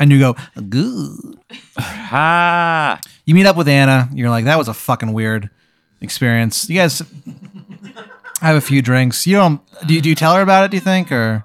And 0.00 0.10
you 0.10 0.18
go, 0.18 0.36
"Good." 0.68 1.38
Ah! 2.08 3.00
You 3.24 3.34
meet 3.34 3.46
up 3.46 3.56
with 3.56 3.68
Anna. 3.68 4.08
You're 4.12 4.30
like, 4.30 4.44
"That 4.44 4.58
was 4.58 4.68
a 4.68 4.74
fucking 4.74 5.12
weird 5.12 5.50
experience." 6.00 6.68
You 6.68 6.76
guys 6.76 7.02
have 8.40 8.56
a 8.56 8.60
few 8.60 8.82
drinks. 8.82 9.26
You 9.26 9.36
don't? 9.36 9.60
Do 9.86 9.94
you, 9.94 10.00
do 10.00 10.08
you 10.08 10.14
tell 10.14 10.34
her 10.34 10.42
about 10.42 10.64
it? 10.64 10.70
Do 10.70 10.76
you 10.76 10.80
think 10.80 11.10
or? 11.10 11.44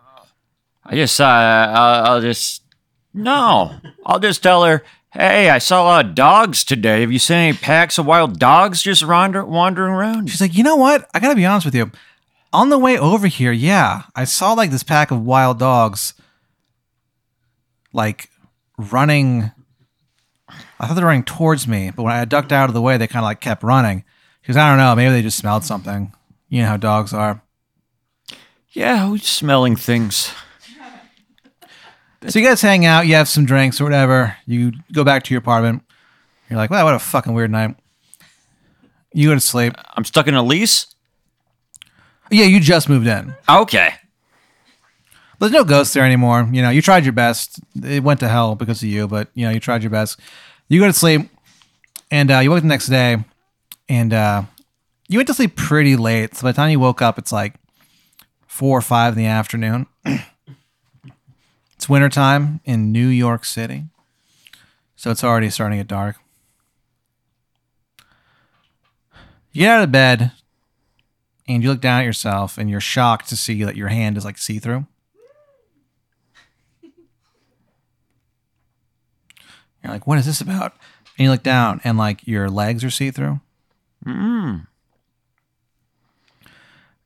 I 0.86 0.96
just, 0.96 1.20
uh, 1.22 1.26
I'll, 1.26 2.06
I'll 2.06 2.22
just, 2.22 2.64
no, 3.14 3.72
I'll 4.06 4.20
just 4.20 4.44
tell 4.44 4.64
her, 4.66 4.84
hey, 5.12 5.50
I 5.50 5.58
saw 5.58 5.84
a 5.84 5.86
lot 5.86 6.06
of 6.06 6.16
dogs 6.16 6.64
today. 6.64 7.02
Have 7.02 7.12
you 7.12 7.20
seen 7.20 7.38
any 7.38 7.58
packs 7.58 7.98
of 7.98 8.06
wild 8.06 8.40
dogs 8.40 8.82
just 8.82 9.06
wander, 9.06 9.46
wandering 9.46 9.94
around? 9.94 10.30
She's 10.30 10.42
like, 10.42 10.56
you 10.56 10.64
know 10.64 10.78
what? 10.78 11.10
I 11.14 11.20
gotta 11.20 11.36
be 11.36 11.46
honest 11.46 11.66
with 11.66 11.76
you. 11.76 11.92
On 12.54 12.70
the 12.70 12.80
way 12.80 12.98
over 12.98 13.28
here, 13.28 13.52
yeah, 13.52 14.04
I 14.16 14.26
saw 14.26 14.54
like 14.54 14.72
this 14.72 14.84
pack 14.84 15.12
of 15.12 15.24
wild 15.24 15.60
dogs, 15.60 16.14
like 17.94 18.30
running. 18.78 19.52
I 20.80 20.88
thought 20.88 20.96
they 20.96 21.02
were 21.02 21.08
running 21.08 21.24
towards 21.24 21.68
me, 21.68 21.92
but 21.96 22.04
when 22.04 22.14
I 22.14 22.26
ducked 22.26 22.52
out 22.52 22.70
of 22.70 22.74
the 22.74 22.82
way, 22.82 22.98
they 22.98 23.08
kind 23.08 23.24
of 23.24 23.28
like 23.28 23.40
kept 23.40 23.64
running. 23.64 24.04
Because 24.42 24.58
I 24.58 24.70
don't 24.70 24.80
know, 24.80 24.96
maybe 24.96 25.14
they 25.14 25.22
just 25.22 25.38
smelled 25.38 25.64
something. 25.64 26.14
You 26.50 26.64
know 26.64 26.70
how 26.70 26.78
dogs 26.78 27.14
are. 27.14 27.42
Yeah, 28.72 29.08
who's 29.08 29.28
smelling 29.28 29.76
things? 29.76 30.32
So 32.28 32.38
you 32.38 32.46
guys 32.46 32.62
hang 32.62 32.86
out, 32.86 33.08
you 33.08 33.16
have 33.16 33.28
some 33.28 33.46
drinks 33.46 33.82
or 33.82 33.84
whatever. 33.84 34.38
You 34.46 34.74
go 34.94 35.04
back 35.04 35.24
to 35.24 35.34
your 35.34 35.40
apartment. 35.40 35.84
You're 36.50 36.58
like, 36.58 36.70
wow, 36.70 36.84
what 36.84 36.94
a 36.94 37.00
fucking 37.00 37.34
weird 37.34 37.50
night. 37.50 37.76
You 39.14 39.30
go 39.30 39.34
to 39.34 39.40
sleep. 39.40 39.74
I'm 39.96 40.06
stuck 40.06 40.28
in 40.28 40.36
a 40.36 40.44
lease. 40.44 40.86
Yeah, 42.30 42.46
you 42.46 42.60
just 42.60 42.88
moved 42.88 43.08
in. 43.08 43.34
Okay. 43.50 43.96
There's 45.40 45.52
no 45.52 45.64
ghosts 45.64 45.94
there 45.96 46.06
anymore. 46.06 46.48
You 46.52 46.62
know, 46.62 46.70
you 46.70 46.82
tried 46.82 47.04
your 47.04 47.14
best. 47.14 47.60
It 47.84 48.04
went 48.04 48.20
to 48.20 48.28
hell 48.28 48.54
because 48.56 48.84
of 48.84 48.90
you, 48.90 49.08
but 49.08 49.30
you 49.34 49.46
know, 49.46 49.52
you 49.52 49.60
tried 49.60 49.82
your 49.82 49.90
best. 49.90 50.20
You 50.70 50.80
go 50.80 50.86
to 50.88 50.94
sleep, 50.94 51.30
and 52.12 52.30
uh, 52.30 52.40
you 52.40 52.52
wake 52.52 52.58
up 52.58 52.64
the 52.64 52.68
next 52.68 52.88
day, 52.88 53.18
and 53.90 54.14
uh, 54.14 54.44
you 55.08 55.18
went 55.18 55.28
to 55.28 55.34
sleep 55.34 55.56
pretty 55.56 55.96
late. 55.96 56.36
So 56.36 56.44
by 56.44 56.52
the 56.52 56.56
time 56.56 56.70
you 56.70 56.80
woke 56.80 57.02
up, 57.02 57.18
it's 57.18 57.32
like 57.32 57.56
four 58.48 58.78
or 58.78 58.82
five 58.82 59.14
in 59.14 59.18
the 59.18 59.26
afternoon. 59.26 59.88
it's 61.82 61.90
wintertime 61.90 62.60
in 62.64 62.92
New 62.92 63.08
York 63.08 63.44
City, 63.44 63.86
so 64.96 65.10
it's 65.10 65.24
already 65.24 65.50
starting 65.50 65.80
to 65.80 65.84
get 65.84 65.88
dark. 65.88 66.18
You 69.52 69.62
get 69.62 69.78
out 69.78 69.84
of 69.86 69.92
bed, 69.92 70.32
and 71.48 71.64
you 71.64 71.70
look 71.70 71.82
down 71.82 72.02
at 72.02 72.06
yourself, 72.06 72.60
and 72.60 72.70
you're 72.70 72.80
shocked 72.80 73.30
to 73.30 73.36
see 73.36 73.64
that 73.64 73.76
your 73.76 73.88
hand 73.88 74.16
is 74.16 74.24
like 74.24 74.38
see 74.38 74.60
through. 74.60 74.86
You're 79.84 79.92
like, 79.92 80.06
what 80.06 80.20
is 80.20 80.28
this 80.28 80.40
about? 80.40 80.74
And 81.18 81.26
you 81.26 81.32
look 81.32 81.42
down 81.42 81.82
and 81.84 81.98
like 81.98 82.28
your 82.28 82.48
legs 82.48 82.84
are 82.84 82.92
see 82.92 83.10
through. 83.10 83.40
Mm. 84.06 84.68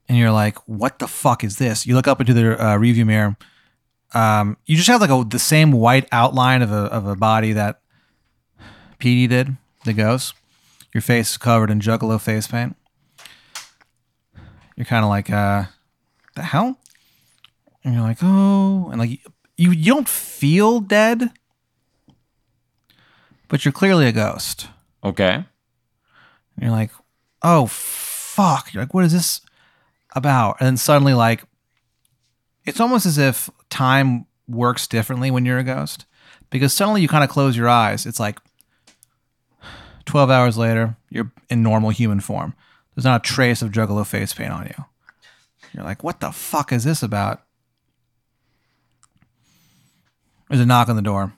And 0.09 0.17
you're 0.17 0.33
like, 0.33 0.57
what 0.67 0.99
the 0.99 1.07
fuck 1.07 1.45
is 1.45 1.59
this? 1.59 1.87
You 1.87 1.95
look 1.95 2.09
up 2.09 2.19
into 2.19 2.33
the 2.33 2.61
uh, 2.61 2.75
review 2.75 3.05
mirror. 3.05 3.37
Um, 4.15 4.57
you 4.65 4.77
just 4.77 4.87
have 4.87 5.01
like 5.01 5.09
a, 5.09 5.25
the 5.27 5.37
same 5.37 5.73
white 5.73 6.07
outline 6.11 6.61
of 6.61 6.71
a, 6.71 6.85
of 6.85 7.05
a 7.05 7.15
body 7.15 7.51
that 7.53 7.81
Petey 8.97 9.27
did, 9.27 9.57
the 9.83 9.93
ghost. 9.93 10.33
Your 10.93 11.01
face 11.01 11.31
is 11.31 11.37
covered 11.37 11.69
in 11.69 11.81
juggalo 11.81 12.19
face 12.19 12.47
paint. 12.47 12.77
You're 14.77 14.85
kind 14.85 15.03
of 15.03 15.09
like, 15.09 15.29
uh, 15.29 15.65
the 16.35 16.43
hell? 16.43 16.79
And 17.83 17.93
you're 17.93 18.03
like, 18.03 18.19
oh, 18.21 18.89
and 18.89 18.99
like 18.99 19.19
you, 19.57 19.71
you 19.71 19.93
don't 19.93 20.07
feel 20.07 20.79
dead, 20.79 21.29
but 23.47 23.63
you're 23.63 23.71
clearly 23.71 24.07
a 24.07 24.11
ghost. 24.11 24.69
Okay. 25.03 25.33
And 25.33 25.45
you're 26.61 26.71
like, 26.71 26.91
oh 27.43 27.67
fuck. 27.67 28.73
You're 28.73 28.83
like, 28.83 28.93
what 28.93 29.05
is 29.05 29.13
this 29.13 29.41
about? 30.15 30.57
And 30.59 30.67
then 30.67 30.77
suddenly, 30.77 31.13
like, 31.13 31.43
it's 32.65 32.79
almost 32.79 33.05
as 33.05 33.17
if 33.17 33.49
time 33.69 34.25
works 34.47 34.87
differently 34.87 35.31
when 35.31 35.45
you're 35.45 35.59
a 35.59 35.63
ghost. 35.63 36.05
Because 36.49 36.73
suddenly 36.73 37.01
you 37.01 37.07
kind 37.07 37.23
of 37.23 37.29
close 37.29 37.57
your 37.57 37.67
eyes. 37.69 38.05
It's 38.05 38.19
like 38.19 38.39
12 40.05 40.29
hours 40.29 40.57
later, 40.57 40.95
you're 41.09 41.31
in 41.49 41.63
normal 41.63 41.89
human 41.89 42.19
form. 42.19 42.53
There's 42.95 43.05
not 43.05 43.25
a 43.25 43.27
trace 43.27 43.61
of 43.61 43.71
juggalo 43.71 44.05
face 44.05 44.33
paint 44.33 44.51
on 44.51 44.65
you. 44.65 44.85
You're 45.73 45.83
like, 45.83 46.03
what 46.03 46.19
the 46.21 46.31
fuck 46.31 46.71
is 46.71 46.83
this 46.83 47.03
about? 47.03 47.41
There's 50.49 50.61
a 50.61 50.65
knock 50.65 50.87
on 50.89 50.95
the 50.95 51.01
door. 51.01 51.33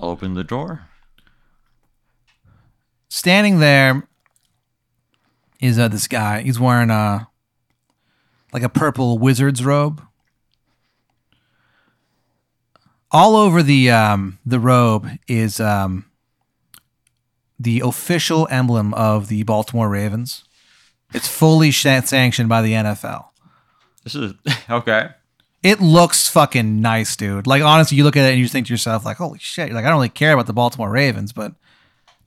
I'll 0.00 0.10
open 0.10 0.34
the 0.34 0.44
door. 0.44 0.88
standing 3.08 3.60
there 3.60 4.06
is 5.60 5.78
uh, 5.78 5.86
this 5.88 6.08
guy. 6.08 6.42
He's 6.42 6.58
wearing 6.58 6.90
a 6.90 7.28
like 8.52 8.62
a 8.62 8.68
purple 8.68 9.18
wizard's 9.18 9.64
robe. 9.64 10.02
All 13.10 13.36
over 13.36 13.62
the 13.62 13.90
um, 13.90 14.38
the 14.46 14.58
robe 14.58 15.06
is 15.28 15.60
um, 15.60 16.06
the 17.58 17.80
official 17.80 18.48
emblem 18.50 18.94
of 18.94 19.28
the 19.28 19.42
Baltimore 19.42 19.88
Ravens. 19.88 20.44
It's 21.12 21.28
fully 21.28 21.70
sh- 21.70 21.86
sanctioned 22.04 22.48
by 22.48 22.62
the 22.62 22.72
NFL. 22.72 23.26
This 24.02 24.14
is 24.14 24.32
okay. 24.70 25.10
It 25.62 25.80
looks 25.80 26.28
fucking 26.28 26.80
nice, 26.80 27.14
dude. 27.14 27.46
Like 27.46 27.62
honestly, 27.62 27.96
you 27.96 28.04
look 28.04 28.16
at 28.16 28.28
it 28.28 28.32
and 28.32 28.40
you 28.40 28.48
think 28.48 28.66
to 28.66 28.72
yourself, 28.72 29.04
like, 29.04 29.18
"Holy 29.18 29.38
shit!" 29.38 29.68
You're 29.68 29.76
like, 29.76 29.84
I 29.84 29.88
don't 29.88 29.98
really 29.98 30.08
care 30.08 30.32
about 30.32 30.46
the 30.46 30.52
Baltimore 30.52 30.90
Ravens, 30.90 31.32
but 31.32 31.54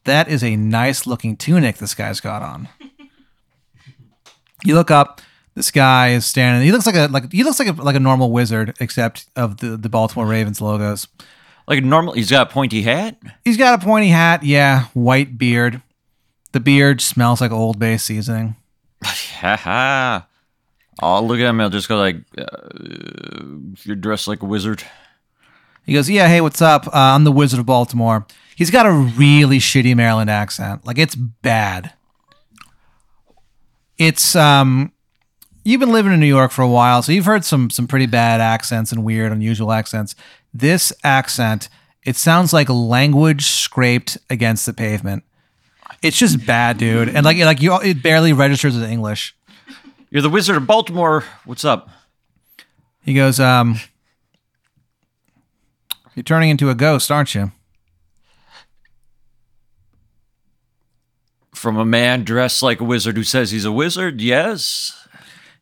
that 0.05 0.29
is 0.29 0.43
a 0.43 0.55
nice 0.55 1.05
looking 1.05 1.35
tunic 1.35 1.77
this 1.77 1.95
guy's 1.95 2.21
got 2.21 2.41
on. 2.41 2.69
you 4.63 4.75
look 4.75 4.91
up, 4.91 5.19
this 5.55 5.71
guy 5.71 6.09
is 6.09 6.25
standing. 6.25 6.63
He 6.65 6.71
looks 6.71 6.85
like 6.85 6.95
a 6.95 7.07
like 7.07 7.31
he 7.31 7.43
looks 7.43 7.59
like 7.59 7.69
a 7.69 7.71
like 7.81 7.95
a 7.95 7.99
normal 7.99 8.31
wizard, 8.31 8.75
except 8.79 9.25
of 9.35 9.57
the 9.57 9.77
the 9.77 9.89
Baltimore 9.89 10.27
Ravens 10.27 10.61
logos. 10.61 11.07
Like 11.67 11.83
normal. 11.83 12.13
He's 12.13 12.29
got 12.29 12.49
a 12.49 12.53
pointy 12.53 12.81
hat. 12.83 13.17
He's 13.43 13.57
got 13.57 13.81
a 13.81 13.83
pointy 13.83 14.09
hat, 14.09 14.43
yeah, 14.43 14.85
white 14.93 15.37
beard. 15.37 15.81
The 16.51 16.59
beard 16.59 17.01
smells 17.01 17.41
like 17.41 17.51
Old 17.51 17.79
Bay 17.79 17.97
seasoning. 17.97 18.55
Haha. 19.03 20.21
I'll 21.01 21.27
look 21.27 21.39
at 21.39 21.47
him. 21.47 21.59
I'll 21.59 21.69
just 21.69 21.89
go 21.89 21.97
like, 21.97 22.17
uh, 22.37 22.45
"You're 23.83 23.95
dressed 23.95 24.27
like 24.27 24.41
a 24.41 24.45
wizard." 24.45 24.83
He 25.85 25.93
goes, 25.93 26.09
"Yeah, 26.09 26.27
hey, 26.27 26.41
what's 26.41 26.61
up? 26.61 26.87
Uh, 26.87 26.91
I'm 26.93 27.23
the 27.23 27.31
Wizard 27.31 27.59
of 27.59 27.65
Baltimore." 27.65 28.25
He's 28.55 28.71
got 28.71 28.85
a 28.85 28.91
really 28.91 29.59
shitty 29.59 29.95
Maryland 29.95 30.29
accent. 30.29 30.85
Like 30.85 30.97
it's 30.97 31.15
bad. 31.15 31.93
It's 33.97 34.35
um 34.35 34.91
you've 35.65 35.79
been 35.79 35.91
living 35.91 36.13
in 36.13 36.19
New 36.21 36.27
York 36.27 36.51
for 36.51 36.61
a 36.61 36.67
while, 36.69 37.01
so 37.01 37.11
you've 37.11 37.25
heard 37.25 37.43
some 37.43 37.69
some 37.69 37.87
pretty 37.87 38.05
bad 38.05 38.39
accents 38.39 38.93
and 38.93 39.03
weird 39.03 39.33
unusual 39.33 39.73
accents. 39.73 40.15
This 40.53 40.93
accent, 41.03 41.67
it 42.05 42.15
sounds 42.15 42.53
like 42.53 42.69
language 42.69 43.47
scraped 43.47 44.17
against 44.29 44.65
the 44.65 44.73
pavement. 44.73 45.23
It's 46.01 46.17
just 46.17 46.45
bad, 46.45 46.77
dude. 46.77 47.09
And 47.09 47.25
like 47.25 47.37
like 47.39 47.61
you 47.61 47.77
it 47.81 48.01
barely 48.01 48.31
registers 48.31 48.77
as 48.77 48.83
English. 48.83 49.35
You're 50.09 50.21
the 50.21 50.29
wizard 50.29 50.55
of 50.55 50.65
Baltimore. 50.65 51.25
What's 51.43 51.65
up? 51.65 51.89
He 53.03 53.13
goes, 53.13 53.39
um 53.39 53.79
You're 56.15 56.23
turning 56.23 56.49
into 56.49 56.69
a 56.69 56.75
ghost, 56.75 57.11
aren't 57.11 57.35
you? 57.35 57.51
From 61.53 61.77
a 61.77 61.85
man 61.85 62.23
dressed 62.23 62.61
like 62.61 62.79
a 62.79 62.83
wizard 62.83 63.17
who 63.17 63.23
says 63.23 63.51
he's 63.51 63.65
a 63.65 63.71
wizard. 63.71 64.21
Yes. 64.21 65.04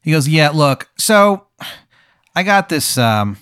He 0.03 0.11
goes, 0.11 0.27
"Yeah, 0.27 0.49
look. 0.49 0.89
So 0.97 1.47
I 2.35 2.43
got 2.43 2.69
this 2.69 2.97
um, 2.97 3.37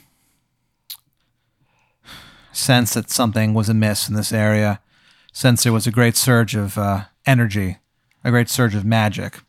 sense 2.51 2.93
that 2.93 3.09
something 3.09 3.53
was 3.53 3.67
amiss 3.67 4.07
in 4.07 4.15
this 4.15 4.31
area, 4.31 4.79
since 5.33 5.63
there 5.63 5.73
was 5.73 5.87
a 5.87 5.91
great 5.91 6.15
surge 6.15 6.55
of 6.55 6.77
uh, 6.77 7.05
energy, 7.25 7.77
a 8.23 8.29
great 8.29 8.47
surge 8.49 8.75
of 8.75 8.85
magic." 8.85 9.39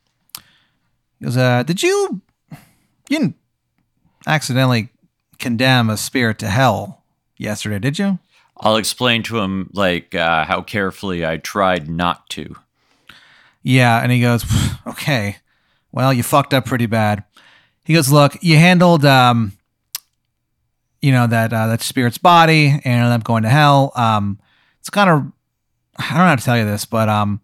He 1.19 1.27
goes, 1.27 1.37
uh, 1.37 1.63
"Did 1.65 1.83
you 1.83 2.23
you 3.09 3.19
didn't 3.19 3.37
accidentally 4.27 4.89
condemn 5.39 5.91
a 5.91 5.97
spirit 5.99 6.39
to 6.39 6.49
hell 6.49 7.05
yesterday, 7.37 7.79
did 7.79 7.99
you?" 7.99 8.19
I'll 8.59 8.77
explain 8.77 9.23
to 9.25 9.39
him 9.39 9.69
like 9.75 10.15
uh, 10.15 10.45
how 10.45 10.63
carefully 10.63 11.27
I 11.27 11.37
tried 11.37 11.91
not 11.91 12.29
to. 12.31 12.57
Yeah, 13.63 14.01
and 14.01 14.11
he 14.11 14.21
goes, 14.21 14.45
"Okay, 14.87 15.37
well, 15.93 16.13
you 16.13 16.23
fucked 16.23 16.55
up 16.55 16.65
pretty 16.65 16.87
bad." 16.87 17.25
He 17.85 17.95
goes, 17.95 18.11
"Look, 18.11 18.37
you 18.43 18.57
handled, 18.57 19.05
um, 19.05 19.53
you 21.01 21.13
know 21.13 21.27
that 21.27 21.53
uh, 21.53 21.67
that 21.69 21.83
spirit's 21.83 22.19
body 22.19 22.69
and 22.69 22.87
ended 22.87 23.13
up 23.13 23.25
going 23.25 23.43
to 23.43 23.49
hell. 23.49 23.93
Um, 23.95 24.39
it's 24.81 24.91
kind 24.91 25.11
of, 25.11 25.33
I 25.99 26.09
don't 26.09 26.19
know 26.19 26.25
how 26.25 26.37
to 26.37 26.45
tell 26.45 26.59
you 26.59 26.65
this, 26.65 26.85
but 26.85 27.09
um, 27.09 27.41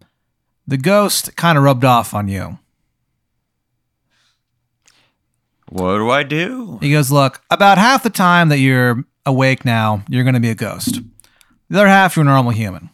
the 0.67 0.77
ghost 0.77 1.35
kind 1.35 1.57
of 1.57 1.63
rubbed 1.63 1.85
off 1.85 2.13
on 2.13 2.27
you." 2.27 2.57
What 5.69 5.97
do 5.97 6.09
I 6.09 6.23
do? 6.23 6.79
He 6.81 6.91
goes, 6.91 7.11
"Look, 7.11 7.41
about 7.51 7.77
half 7.77 8.01
the 8.01 8.09
time 8.09 8.49
that 8.49 8.57
you're 8.59 9.03
awake 9.25 9.65
now, 9.65 10.03
you're 10.09 10.23
going 10.23 10.33
to 10.33 10.39
be 10.39 10.49
a 10.49 10.55
ghost. 10.55 11.01
The 11.69 11.77
other 11.77 11.87
half, 11.87 12.15
you're 12.15 12.23
a 12.23 12.25
normal 12.25 12.51
human." 12.51 12.89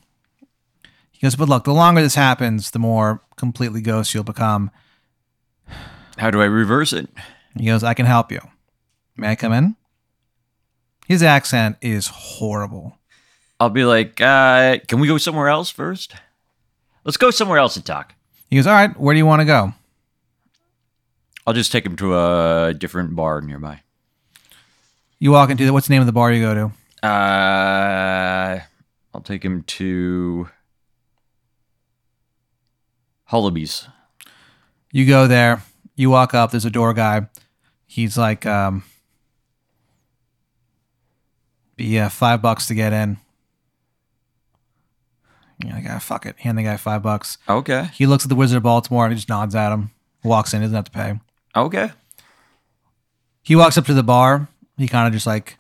He 1.11 1.19
goes, 1.21 1.35
"But 1.35 1.47
look, 1.47 1.63
the 1.63 1.73
longer 1.73 2.01
this 2.01 2.15
happens, 2.15 2.71
the 2.71 2.79
more 2.79 3.21
completely 3.37 3.81
ghost 3.81 4.13
you'll 4.13 4.23
become." 4.23 4.71
How 6.17 6.31
do 6.31 6.41
I 6.41 6.45
reverse 6.45 6.93
it? 6.93 7.09
He 7.57 7.65
goes, 7.65 7.83
I 7.83 7.93
can 7.93 8.05
help 8.05 8.31
you. 8.31 8.41
May 9.17 9.29
I 9.29 9.35
come 9.35 9.53
in? 9.53 9.75
His 11.07 11.21
accent 11.23 11.77
is 11.81 12.07
horrible. 12.07 12.97
I'll 13.59 13.69
be 13.69 13.85
like, 13.85 14.19
uh, 14.19 14.79
can 14.87 14.99
we 14.99 15.07
go 15.07 15.17
somewhere 15.17 15.47
else 15.49 15.69
first? 15.69 16.15
Let's 17.03 17.17
go 17.17 17.31
somewhere 17.31 17.59
else 17.59 17.75
and 17.75 17.85
talk. 17.85 18.13
He 18.49 18.55
goes, 18.55 18.67
All 18.67 18.73
right, 18.73 18.97
where 18.99 19.13
do 19.13 19.17
you 19.17 19.25
want 19.25 19.41
to 19.41 19.45
go? 19.45 19.73
I'll 21.45 21.53
just 21.53 21.71
take 21.71 21.85
him 21.85 21.95
to 21.97 22.17
a 22.17 22.73
different 22.73 23.15
bar 23.15 23.41
nearby. 23.41 23.81
You 25.19 25.31
walk 25.31 25.49
into 25.49 25.65
the, 25.65 25.73
what's 25.73 25.87
the 25.87 25.93
name 25.93 26.01
of 26.01 26.07
the 26.07 26.11
bar 26.11 26.31
you 26.31 26.41
go 26.41 26.53
to? 27.01 27.07
Uh, 27.07 28.59
I'll 29.13 29.21
take 29.21 29.45
him 29.45 29.63
to 29.63 30.49
Hullaby's. 33.25 33.87
You 34.91 35.05
go 35.05 35.27
there, 35.27 35.61
you 35.95 36.09
walk 36.09 36.33
up, 36.33 36.51
there's 36.51 36.65
a 36.65 36.69
door 36.69 36.93
guy. 36.93 37.27
He's 37.87 38.17
like, 38.17 38.45
um, 38.45 38.83
yeah, 41.77 42.09
five 42.09 42.41
bucks 42.41 42.67
to 42.67 42.75
get 42.75 42.93
in. 42.93 43.17
Yeah, 45.63 45.75
like, 45.75 45.85
ah, 45.89 45.99
fuck 45.99 46.25
it. 46.25 46.37
Hand 46.39 46.57
the 46.57 46.63
guy 46.63 46.77
five 46.77 47.01
bucks. 47.01 47.37
Okay. 47.47 47.89
He 47.93 48.05
looks 48.05 48.25
at 48.25 48.29
the 48.29 48.35
Wizard 48.35 48.57
of 48.57 48.63
Baltimore. 48.63 49.05
And 49.05 49.13
he 49.13 49.17
just 49.17 49.29
nods 49.29 49.55
at 49.55 49.71
him. 49.71 49.91
Walks 50.23 50.53
in. 50.53 50.61
Doesn't 50.61 50.75
have 50.75 50.85
to 50.85 50.91
pay. 50.91 51.19
Okay. 51.55 51.91
He 53.41 53.55
walks 53.55 53.77
up 53.77 53.85
to 53.85 53.93
the 53.93 54.03
bar. 54.03 54.49
He 54.77 54.87
kind 54.87 55.07
of 55.07 55.13
just 55.13 55.27
like 55.27 55.57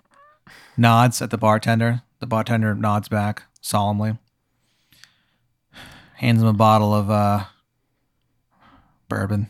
nods 0.75 1.21
at 1.21 1.29
the 1.29 1.37
bartender. 1.37 2.01
The 2.19 2.27
bartender 2.27 2.75
nods 2.75 3.07
back 3.07 3.43
solemnly. 3.61 4.17
Hands 6.15 6.41
him 6.41 6.47
a 6.47 6.53
bottle 6.53 6.93
of 6.93 7.09
uh, 7.09 7.45
bourbon. 9.07 9.47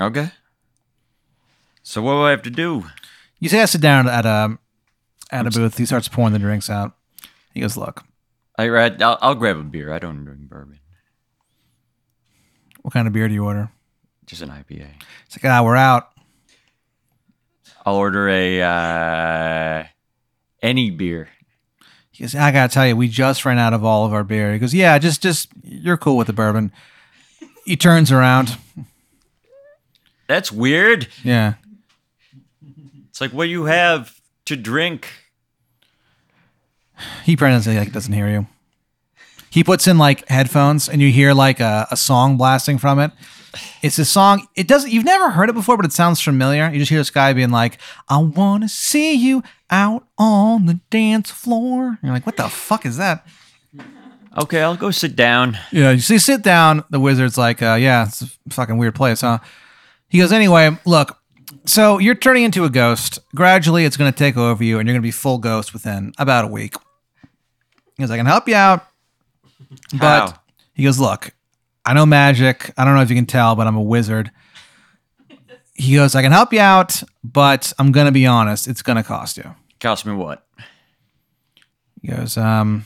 Okay. 0.00 0.30
So 1.82 2.02
what 2.02 2.12
do 2.12 2.22
I 2.22 2.30
have 2.30 2.42
to 2.42 2.50
do? 2.50 2.84
You 3.38 3.48
say 3.48 3.60
I 3.60 3.66
sit 3.66 3.80
down 3.80 4.08
at 4.08 4.24
a 4.24 4.58
at 5.30 5.46
a 5.46 5.50
booth. 5.50 5.76
He 5.76 5.86
starts 5.86 6.08
pouring 6.08 6.32
the 6.32 6.38
drinks 6.38 6.70
out. 6.70 6.92
He 7.52 7.60
goes, 7.60 7.76
"Look, 7.76 8.04
I, 8.56 8.68
I 8.68 8.96
I'll, 9.00 9.18
I'll 9.20 9.34
grab 9.34 9.58
a 9.58 9.62
beer. 9.62 9.92
I 9.92 9.98
don't 9.98 10.24
drink 10.24 10.40
bourbon. 10.48 10.80
what 12.82 12.94
kind 12.94 13.06
of 13.06 13.12
beer 13.12 13.28
do 13.28 13.34
you 13.34 13.44
order?" 13.44 13.70
Just 14.26 14.42
an 14.42 14.48
IPA. 14.48 14.88
It's 15.26 15.36
like, 15.36 15.44
"Ah, 15.44 15.62
we're 15.62 15.76
out." 15.76 16.10
I'll 17.86 17.96
order 17.96 18.28
a 18.30 18.62
uh, 18.62 19.84
any 20.62 20.90
beer. 20.90 21.28
He 22.10 22.24
goes, 22.24 22.34
"I 22.34 22.50
gotta 22.50 22.72
tell 22.72 22.86
you, 22.86 22.96
we 22.96 23.08
just 23.08 23.44
ran 23.44 23.58
out 23.58 23.74
of 23.74 23.84
all 23.84 24.06
of 24.06 24.14
our 24.14 24.24
beer." 24.24 24.52
He 24.52 24.58
goes, 24.58 24.72
"Yeah, 24.72 24.98
just 24.98 25.22
just 25.22 25.50
you're 25.62 25.98
cool 25.98 26.16
with 26.16 26.28
the 26.28 26.32
bourbon." 26.32 26.72
He 27.66 27.76
turns 27.76 28.10
around. 28.10 28.56
That's 30.26 30.50
weird. 30.50 31.08
Yeah, 31.22 31.54
It's 33.10 33.20
like 33.20 33.32
what 33.32 33.48
you 33.48 33.64
have 33.66 34.20
to 34.46 34.56
drink. 34.56 35.08
he 37.24 37.36
pretends 37.36 37.66
like 37.66 37.92
doesn't 37.92 38.12
hear 38.12 38.28
you. 38.28 38.46
He 39.50 39.62
puts 39.62 39.86
in 39.86 39.98
like 39.98 40.26
headphones, 40.28 40.88
and 40.88 41.00
you 41.00 41.10
hear 41.12 41.32
like 41.32 41.60
a, 41.60 41.86
a 41.90 41.96
song 41.96 42.36
blasting 42.36 42.78
from 42.78 42.98
it. 42.98 43.12
It's 43.82 43.98
a 44.00 44.04
song. 44.04 44.48
It 44.56 44.66
doesn't. 44.66 44.90
You've 44.90 45.04
never 45.04 45.30
heard 45.30 45.48
it 45.48 45.52
before, 45.54 45.76
but 45.76 45.86
it 45.86 45.92
sounds 45.92 46.20
familiar. 46.20 46.68
You 46.72 46.80
just 46.80 46.90
hear 46.90 46.98
this 46.98 47.10
guy 47.10 47.32
being 47.34 47.50
like, 47.50 47.78
"I 48.08 48.16
want 48.18 48.64
to 48.64 48.68
see 48.68 49.14
you 49.14 49.44
out 49.70 50.08
on 50.18 50.66
the 50.66 50.80
dance 50.90 51.30
floor." 51.30 51.86
And 51.90 51.98
you're 52.02 52.12
like, 52.12 52.26
"What 52.26 52.36
the 52.36 52.48
fuck 52.48 52.84
is 52.84 52.96
that?" 52.96 53.24
Okay, 54.36 54.60
I'll 54.60 54.74
go 54.76 54.90
sit 54.90 55.14
down. 55.14 55.56
Yeah, 55.70 55.92
you 55.92 56.00
see, 56.00 56.18
sit 56.18 56.42
down. 56.42 56.82
The 56.90 56.98
wizard's 56.98 57.38
like, 57.38 57.62
uh, 57.62 57.76
"Yeah, 57.78 58.06
it's 58.08 58.22
a 58.22 58.26
fucking 58.50 58.76
weird 58.76 58.96
place, 58.96 59.20
huh?" 59.20 59.38
He 60.14 60.20
goes, 60.20 60.32
"Anyway, 60.32 60.78
look." 60.86 61.18
So 61.66 61.98
you're 61.98 62.14
turning 62.14 62.44
into 62.44 62.64
a 62.64 62.70
ghost. 62.70 63.18
Gradually, 63.34 63.84
it's 63.84 63.96
going 63.96 64.12
to 64.12 64.16
take 64.16 64.36
over 64.36 64.62
you, 64.62 64.78
and 64.78 64.86
you're 64.86 64.94
going 64.94 65.02
to 65.02 65.06
be 65.06 65.10
full 65.10 65.38
ghost 65.38 65.72
within 65.72 66.12
about 66.18 66.44
a 66.44 66.48
week. 66.48 66.74
He 67.96 68.02
goes, 68.02 68.10
"I 68.10 68.16
can 68.16 68.26
help 68.26 68.48
you 68.48 68.54
out." 68.54 68.86
But 69.92 70.30
How? 70.30 70.34
he 70.74 70.84
goes, 70.84 70.98
Look, 70.98 71.30
I 71.84 71.94
know 71.94 72.06
magic. 72.06 72.72
I 72.76 72.84
don't 72.84 72.94
know 72.94 73.02
if 73.02 73.10
you 73.10 73.16
can 73.16 73.26
tell, 73.26 73.54
but 73.54 73.66
I'm 73.66 73.76
a 73.76 73.82
wizard. 73.82 74.30
He 75.74 75.96
goes, 75.96 76.14
I 76.14 76.22
can 76.22 76.30
help 76.30 76.52
you 76.52 76.60
out, 76.60 77.02
but 77.24 77.72
I'm 77.78 77.90
going 77.90 78.06
to 78.06 78.12
be 78.12 78.26
honest. 78.26 78.68
It's 78.68 78.82
going 78.82 78.96
to 78.96 79.02
cost 79.02 79.36
you. 79.36 79.54
Cost 79.80 80.06
me 80.06 80.14
what? 80.14 80.46
He 82.00 82.08
goes, 82.08 82.36
um, 82.36 82.84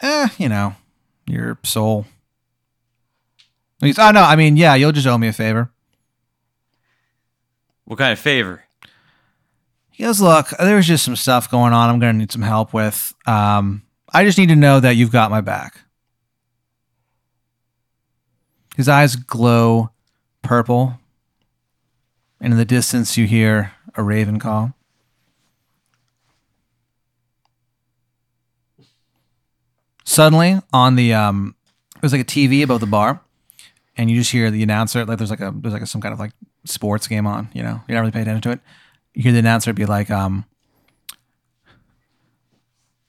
eh, 0.00 0.28
you 0.38 0.48
know, 0.48 0.74
your 1.26 1.58
soul. 1.62 2.06
He's, 3.80 3.98
oh, 3.98 4.10
no, 4.12 4.22
I 4.22 4.36
mean, 4.36 4.56
yeah, 4.56 4.74
you'll 4.76 4.92
just 4.92 5.06
owe 5.06 5.18
me 5.18 5.28
a 5.28 5.32
favor. 5.32 5.70
What 7.90 7.98
kind 7.98 8.12
of 8.12 8.20
favor? 8.20 8.62
He 9.90 10.04
goes, 10.04 10.20
Look, 10.20 10.50
there's 10.60 10.86
just 10.86 11.04
some 11.04 11.16
stuff 11.16 11.50
going 11.50 11.72
on 11.72 11.90
I'm 11.90 11.98
going 11.98 12.14
to 12.14 12.18
need 12.18 12.30
some 12.30 12.40
help 12.40 12.72
with. 12.72 13.12
Um, 13.26 13.82
I 14.14 14.22
just 14.22 14.38
need 14.38 14.50
to 14.50 14.54
know 14.54 14.78
that 14.78 14.94
you've 14.94 15.10
got 15.10 15.28
my 15.28 15.40
back. 15.40 15.80
His 18.76 18.88
eyes 18.88 19.16
glow 19.16 19.90
purple. 20.40 21.00
And 22.40 22.52
in 22.52 22.58
the 22.60 22.64
distance, 22.64 23.16
you 23.16 23.26
hear 23.26 23.72
a 23.96 24.04
raven 24.04 24.38
call. 24.38 24.72
Suddenly, 30.04 30.60
on 30.72 30.94
the 30.94 31.12
um, 31.12 31.56
there's 32.00 32.12
like 32.12 32.22
a 32.22 32.24
TV 32.24 32.62
above 32.62 32.78
the 32.78 32.86
bar, 32.86 33.20
and 33.96 34.08
you 34.08 34.16
just 34.16 34.30
hear 34.30 34.52
the 34.52 34.62
announcer. 34.62 35.04
Like 35.04 35.18
there's 35.18 35.30
like 35.30 35.40
a 35.40 35.52
there's 35.52 35.74
like 35.74 35.82
a, 35.82 35.86
some 35.86 36.00
kind 36.00 36.12
of 36.12 36.20
like 36.20 36.30
sports 36.64 37.06
game 37.06 37.26
on. 37.26 37.48
You 37.52 37.62
know, 37.62 37.80
you're 37.86 37.96
not 37.96 38.00
really 38.00 38.12
paying 38.12 38.22
attention 38.22 38.42
to 38.42 38.50
it. 38.52 38.60
You 39.14 39.22
hear 39.22 39.32
the 39.32 39.38
announcer 39.38 39.72
be 39.72 39.86
like, 39.86 40.10
um, 40.10 40.44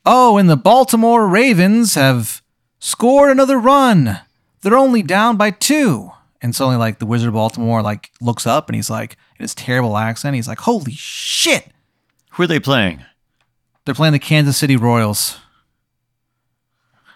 "Oh, 0.06 0.38
and 0.38 0.50
the 0.50 0.58
Baltimore 0.58 1.28
Ravens 1.28 1.96
have 1.96 2.42
scored 2.80 3.32
another 3.32 3.58
run. 3.60 4.20
They're 4.62 4.78
only 4.78 5.04
down 5.04 5.38
by 5.38 5.52
two. 5.52 6.12
And 6.42 6.56
suddenly, 6.56 6.78
like 6.78 7.00
the 7.00 7.06
Wizard 7.06 7.28
of 7.30 7.34
Baltimore, 7.36 7.82
like 7.84 8.10
looks 8.20 8.48
up 8.48 8.68
and 8.68 8.76
he's 8.76 8.90
like, 8.90 9.16
in 9.38 9.44
his 9.44 9.54
terrible 9.54 9.96
accent, 9.98 10.36
he's 10.36 10.48
like, 10.48 10.60
"Holy 10.60 10.94
shit! 10.94 11.72
Who 12.32 12.44
are 12.44 12.48
they 12.48 12.60
playing? 12.60 13.06
They're 13.86 13.96
playing 13.96 14.14
the 14.14 14.20
Kansas 14.20 14.58
City 14.58 14.76
Royals." 14.76 15.40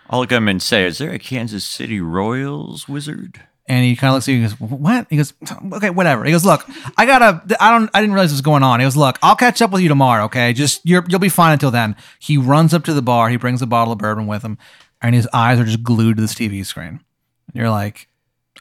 I'll 0.09 0.19
look 0.19 0.31
at 0.31 0.37
him 0.37 0.47
and 0.47 0.61
say, 0.61 0.85
"Is 0.85 0.97
there 0.97 1.11
a 1.11 1.19
Kansas 1.19 1.65
City 1.65 1.99
Royals 1.99 2.87
wizard?" 2.87 3.41
And 3.67 3.83
he 3.83 3.95
kind 3.95 4.09
of 4.09 4.15
looks 4.15 4.27
at 4.27 4.33
you 4.33 4.43
and 4.43 4.59
goes, 4.59 4.69
"What?" 4.69 5.07
He 5.09 5.17
goes, 5.17 5.33
"Okay, 5.73 5.89
whatever." 5.89 6.23
He 6.23 6.31
goes, 6.31 6.45
"Look, 6.45 6.67
I 6.97 7.05
gotta. 7.05 7.41
I 7.59 7.71
don't. 7.71 7.89
I 7.93 8.01
didn't 8.01 8.13
realize 8.13 8.29
this 8.29 8.35
was 8.35 8.41
going 8.41 8.61
on." 8.61 8.79
He 8.79 8.85
goes, 8.85 8.95
"Look, 8.95 9.17
I'll 9.23 9.35
catch 9.35 9.61
up 9.61 9.71
with 9.71 9.81
you 9.81 9.89
tomorrow. 9.89 10.25
Okay, 10.25 10.53
just 10.53 10.81
you're 10.85 11.03
you'll 11.07 11.19
be 11.19 11.29
fine 11.29 11.53
until 11.53 11.71
then." 11.71 11.95
He 12.19 12.37
runs 12.37 12.73
up 12.73 12.83
to 12.83 12.93
the 12.93 13.01
bar. 13.01 13.29
He 13.29 13.37
brings 13.37 13.61
a 13.61 13.67
bottle 13.67 13.93
of 13.93 13.99
bourbon 13.99 14.27
with 14.27 14.43
him, 14.43 14.59
and 15.01 15.15
his 15.15 15.27
eyes 15.33 15.59
are 15.59 15.65
just 15.65 15.81
glued 15.81 16.17
to 16.17 16.21
this 16.21 16.35
TV 16.35 16.63
screen. 16.63 16.99
And 17.47 17.55
you're 17.55 17.71
like, 17.71 18.07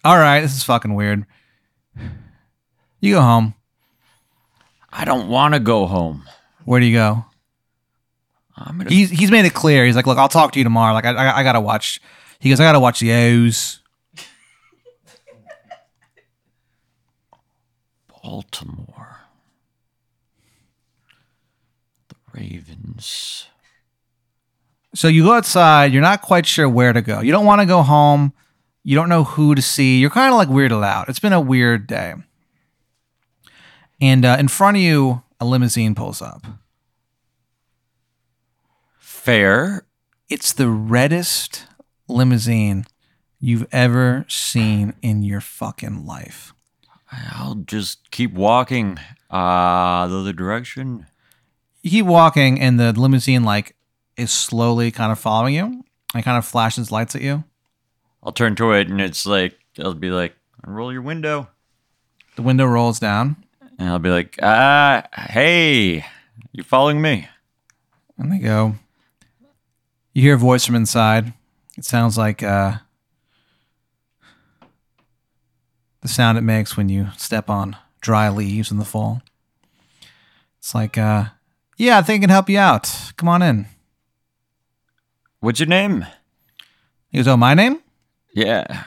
"All 0.04 0.18
right, 0.18 0.40
this 0.40 0.56
is 0.56 0.64
fucking 0.64 0.94
weird." 0.94 1.26
You 3.00 3.16
go 3.16 3.20
home. 3.20 3.54
I 4.90 5.04
don't 5.04 5.28
want 5.28 5.52
to 5.52 5.60
go 5.60 5.86
home. 5.86 6.22
Where 6.64 6.80
do 6.80 6.86
you 6.86 6.96
go? 6.96 7.26
I'm 8.56 8.78
gonna. 8.78 8.90
He's 8.90 9.10
he's 9.10 9.30
made 9.30 9.44
it 9.44 9.54
clear. 9.54 9.84
He's 9.84 9.96
like, 9.96 10.06
"Look, 10.06 10.18
I'll 10.18 10.28
talk 10.28 10.52
to 10.52 10.58
you 10.60 10.64
tomorrow. 10.64 10.94
Like, 10.94 11.04
I 11.04 11.12
I, 11.12 11.38
I 11.38 11.42
gotta 11.42 11.60
watch." 11.60 12.00
He 12.38 12.48
goes, 12.50 12.60
"I 12.60 12.64
gotta 12.64 12.80
watch 12.80 13.00
the 13.00 13.12
O's." 13.12 13.80
Baltimore. 18.22 19.18
The 22.08 22.14
Ravens. 22.32 23.46
So 24.94 25.08
you 25.08 25.24
go 25.24 25.32
outside, 25.32 25.92
you're 25.92 26.02
not 26.02 26.22
quite 26.22 26.46
sure 26.46 26.68
where 26.68 26.92
to 26.92 27.02
go. 27.02 27.20
You 27.20 27.32
don't 27.32 27.44
want 27.44 27.60
to 27.60 27.66
go 27.66 27.82
home. 27.82 28.32
You 28.84 28.94
don't 28.94 29.08
know 29.08 29.24
who 29.24 29.54
to 29.56 29.62
see. 29.62 29.98
You're 29.98 30.10
kind 30.10 30.32
of 30.32 30.38
like 30.38 30.48
weirded 30.48 30.84
out. 30.84 31.08
It's 31.08 31.18
been 31.18 31.32
a 31.32 31.40
weird 31.40 31.88
day. 31.88 32.14
And 34.00 34.24
uh, 34.24 34.36
in 34.38 34.46
front 34.48 34.76
of 34.76 34.82
you, 34.82 35.22
a 35.40 35.44
limousine 35.44 35.94
pulls 35.94 36.22
up. 36.22 36.46
Fair. 39.24 39.86
It's 40.28 40.52
the 40.52 40.68
reddest 40.68 41.64
limousine 42.08 42.84
you've 43.40 43.66
ever 43.72 44.26
seen 44.28 44.92
in 45.00 45.22
your 45.22 45.40
fucking 45.40 46.04
life. 46.04 46.52
I'll 47.10 47.54
just 47.54 48.10
keep 48.10 48.34
walking 48.34 48.98
uh, 49.30 50.08
the 50.08 50.18
other 50.18 50.34
direction. 50.34 51.06
You 51.80 51.90
keep 51.90 52.04
walking, 52.04 52.60
and 52.60 52.78
the 52.78 52.92
limousine 52.92 53.44
like 53.44 53.76
is 54.18 54.30
slowly 54.30 54.90
kind 54.90 55.10
of 55.10 55.18
following 55.18 55.54
you. 55.54 55.84
And 56.14 56.22
kind 56.22 56.36
of 56.36 56.44
flashes 56.44 56.92
lights 56.92 57.14
at 57.16 57.22
you. 57.22 57.44
I'll 58.22 58.32
turn 58.32 58.54
to 58.56 58.72
it 58.72 58.88
and 58.88 59.00
it's 59.00 59.24
like, 59.24 59.58
I'll 59.78 59.94
be 59.94 60.10
like, 60.10 60.36
roll 60.66 60.92
your 60.92 61.00
window. 61.00 61.48
The 62.36 62.42
window 62.42 62.66
rolls 62.66 63.00
down, 63.00 63.36
And 63.78 63.88
I'll 63.88 63.98
be 63.98 64.10
like, 64.10 64.38
ah, 64.42 65.04
hey, 65.14 66.04
you 66.52 66.62
following 66.62 67.00
me? 67.00 67.26
and 68.18 68.30
they 68.30 68.38
go. 68.38 68.74
You 70.14 70.22
hear 70.22 70.36
a 70.36 70.38
voice 70.38 70.64
from 70.64 70.76
inside. 70.76 71.34
It 71.76 71.84
sounds 71.84 72.16
like 72.16 72.40
uh, 72.42 72.76
the 76.02 76.08
sound 76.08 76.38
it 76.38 76.42
makes 76.42 76.76
when 76.76 76.88
you 76.88 77.08
step 77.16 77.50
on 77.50 77.76
dry 78.00 78.28
leaves 78.28 78.70
in 78.70 78.78
the 78.78 78.84
fall. 78.84 79.22
It's 80.58 80.74
like, 80.74 80.96
uh, 80.96 81.26
yeah, 81.76 81.98
I 81.98 82.02
think 82.02 82.20
I 82.20 82.22
can 82.22 82.30
help 82.30 82.48
you 82.48 82.58
out. 82.58 83.12
Come 83.16 83.28
on 83.28 83.42
in. 83.42 83.66
What's 85.40 85.58
your 85.58 85.68
name? 85.68 86.06
He 87.10 87.18
goes, 87.18 87.26
oh, 87.28 87.36
my 87.36 87.54
name? 87.54 87.82
Yeah. 88.32 88.84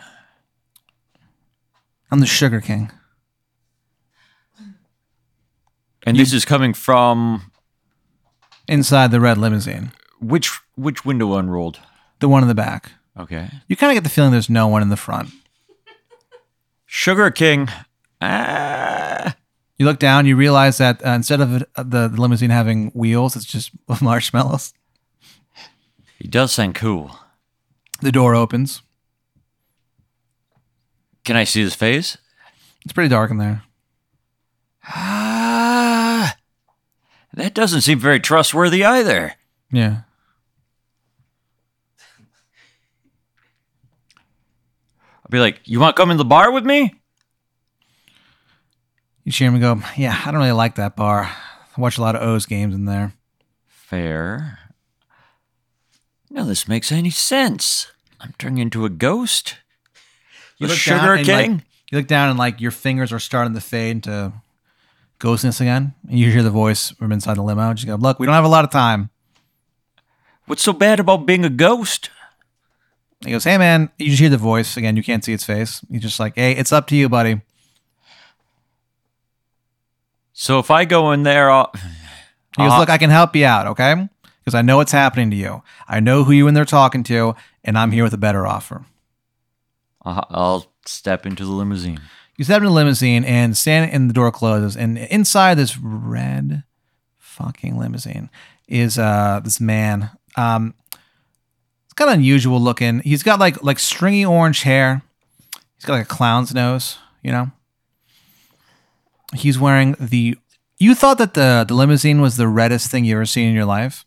I'm 2.10 2.22
the 2.22 2.26
Sugar 2.26 2.62
King. 2.62 2.90
And 6.04 6.18
this 6.18 6.32
is 6.32 6.46
coming 6.46 6.74
from 6.74 7.52
Inside 8.70 9.12
the 9.12 9.22
red 9.22 9.38
limousine, 9.38 9.94
which 10.20 10.60
which 10.76 11.06
window 11.06 11.36
unrolled? 11.36 11.80
the 12.20 12.30
one 12.30 12.42
in 12.42 12.48
the 12.48 12.56
back. 12.56 12.92
Okay. 13.18 13.50
You 13.68 13.76
kind 13.76 13.92
of 13.92 13.96
get 13.96 14.04
the 14.04 14.10
feeling 14.10 14.32
there's 14.32 14.50
no 14.50 14.68
one 14.68 14.82
in 14.82 14.90
the 14.90 14.98
front. 14.98 15.30
Sugar 16.86 17.32
King. 17.32 17.70
Ah. 18.22 19.36
You 19.78 19.86
look 19.86 20.00
down, 20.00 20.26
you 20.26 20.36
realize 20.36 20.78
that 20.80 21.06
uh, 21.06 21.10
instead 21.10 21.42
of 21.42 21.64
uh, 21.76 21.84
the, 21.84 22.08
the 22.08 22.22
limousine 22.22 22.50
having 22.50 22.90
wheels, 22.92 23.36
it's 23.36 23.46
just 23.46 23.72
marshmallows. 24.02 24.74
He 26.18 26.28
does 26.28 26.52
sound 26.52 26.76
cool. 26.76 27.20
The 28.02 28.12
door 28.12 28.34
opens. 28.34 28.82
Can 31.24 31.36
I 31.36 31.44
see 31.44 31.62
his 31.62 31.76
face? 31.76 32.18
It's 32.84 32.94
pretty 32.94 33.10
dark 33.10 33.30
in 33.30 33.38
there. 33.38 33.64
Ah, 34.90 36.36
that 37.34 37.54
doesn't 37.54 37.82
seem 37.82 38.00
very 38.00 38.20
trustworthy 38.20 38.84
either. 38.86 39.34
Yeah. 39.72 40.02
I'll 45.28 45.32
be 45.32 45.40
like, 45.40 45.60
"You 45.66 45.82
want 45.82 45.96
to 45.96 46.02
come 46.02 46.10
in 46.10 46.18
the 46.18 46.24
bar 46.26 46.52
with 46.52 46.66
me?" 46.66 46.94
You 49.28 49.34
hear 49.34 49.52
him 49.52 49.60
go, 49.60 49.82
Yeah, 49.98 50.18
I 50.26 50.32
don't 50.32 50.40
really 50.40 50.54
like 50.54 50.76
that 50.76 50.96
bar. 50.96 51.24
I 51.26 51.82
watch 51.82 51.98
a 51.98 52.02
lot 52.02 52.16
of 52.16 52.22
O's 52.22 52.46
games 52.46 52.74
in 52.74 52.86
there. 52.86 53.12
Fair. 53.68 54.58
No, 56.30 56.46
this 56.46 56.66
makes 56.70 56.94
any 56.94 57.10
sense. 57.10 57.92
I'm 58.22 58.34
turning 58.40 58.60
into 58.60 58.86
a 58.86 58.90
ghost. 58.90 59.58
You 60.60 60.68
look 60.68 60.78
Sugar 60.78 60.98
down 60.98 61.18
and, 61.18 61.28
like, 61.28 61.50
you 61.92 61.98
look 61.98 62.08
down 62.08 62.30
and 62.30 62.40
like 62.40 62.62
your 62.62 62.72
fingers 62.72 63.12
are 63.12 63.20
starting 63.20 63.54
to 63.54 63.60
fade 63.60 63.98
into 63.98 64.32
ghostness 65.20 65.60
again. 65.60 65.94
And 66.08 66.18
you 66.18 66.32
hear 66.32 66.42
the 66.42 66.50
voice 66.50 66.92
from 66.92 67.12
inside 67.12 67.36
the 67.36 67.44
limo. 67.44 67.74
Just 67.74 67.86
go, 67.86 67.96
Look, 67.96 68.20
we 68.20 68.28
don't 68.28 68.36
have 68.36 68.46
a 68.46 68.48
lot 68.48 68.64
of 68.64 68.72
time. 68.72 69.10
What's 70.46 70.64
so 70.64 70.72
bad 70.72 71.02
about 71.02 71.26
being 71.26 71.44
a 71.44 71.50
ghost? 71.50 72.12
He 73.26 73.32
goes, 73.32 73.44
Hey 73.44 73.58
man, 73.58 73.90
you 73.98 74.08
just 74.10 74.20
hear 74.20 74.30
the 74.30 74.38
voice. 74.38 74.78
Again, 74.78 74.96
you 74.96 75.04
can't 75.04 75.24
see 75.24 75.34
its 75.34 75.44
face. 75.44 75.82
He's 75.90 76.02
just 76.02 76.20
like, 76.20 76.34
Hey, 76.36 76.52
it's 76.54 76.72
up 76.72 76.88
to 76.88 76.96
you, 76.96 77.10
buddy. 77.10 77.42
So 80.34 80.60
if 80.60 80.70
I 80.70 80.86
go 80.86 81.12
in 81.12 81.24
there, 81.24 81.50
I'll, 81.50 81.72
He 81.74 82.64
goes. 82.64 82.78
Look, 82.80 82.90
I 82.90 82.98
can 82.98 83.10
help 83.10 83.36
you 83.36 83.46
out, 83.46 83.68
okay? 83.68 84.08
Because 84.40 84.54
I 84.56 84.62
know 84.62 84.78
what's 84.78 84.92
happening 84.92 85.32
to 85.32 85.36
you. 85.36 85.64
I 85.88 86.00
know 86.00 86.24
who 86.24 86.32
you 86.32 86.48
and 86.48 86.56
they're 86.56 86.66
talking 86.66 87.04
to, 87.04 87.36
and 87.64 87.78
I'm 87.78 87.92
here 87.92 88.04
with 88.04 88.14
a 88.14 88.18
better 88.20 88.46
offer. 88.46 88.86
I'll 90.06 90.72
step 90.86 91.26
into 91.26 91.44
the 91.44 91.52
limousine. 91.52 92.00
You 92.38 92.46
step 92.46 92.60
in 92.60 92.66
the 92.66 92.72
limousine 92.72 93.26
and 93.26 93.58
stand 93.58 93.92
and 93.92 94.10
the 94.10 94.14
door 94.14 94.32
closes, 94.32 94.78
and 94.78 94.98
inside 94.98 95.56
this 95.56 95.78
red 95.78 96.64
fucking 97.18 97.78
limousine 97.78 98.30
is 98.68 98.98
uh 98.98 99.42
this 99.44 99.60
man. 99.60 100.12
Um 100.36 100.76
kind 101.98 102.12
of 102.12 102.16
unusual 102.16 102.62
looking. 102.62 103.00
He's 103.00 103.24
got 103.24 103.40
like 103.40 103.62
like 103.62 103.80
stringy 103.80 104.24
orange 104.24 104.62
hair. 104.62 105.02
He's 105.76 105.86
got 105.86 105.94
like 105.94 106.06
a 106.06 106.10
clown's 106.10 106.54
nose, 106.54 106.98
you 107.22 107.32
know. 107.32 107.52
He's 109.36 109.60
wearing 109.60 109.98
the 110.00 110.38
you 110.78 110.96
thought 110.96 111.18
that 111.18 111.34
the 111.34 111.66
the 111.68 111.74
limousine 111.74 112.22
was 112.22 112.38
the 112.38 112.48
reddest 112.48 112.90
thing 112.90 113.04
you 113.04 113.16
ever 113.16 113.26
seen 113.26 113.50
in 113.50 113.56
your 113.56 113.66
life, 113.66 114.06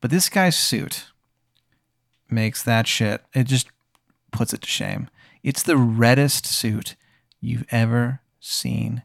but 0.00 0.10
this 0.10 0.28
guy's 0.28 0.56
suit 0.56 1.06
makes 2.30 2.62
that 2.62 2.86
shit. 2.86 3.24
It 3.34 3.44
just 3.44 3.68
puts 4.30 4.52
it 4.52 4.62
to 4.62 4.68
shame. 4.68 5.08
It's 5.42 5.62
the 5.62 5.76
reddest 5.76 6.46
suit 6.46 6.94
you've 7.40 7.66
ever 7.70 8.20
seen 8.38 9.02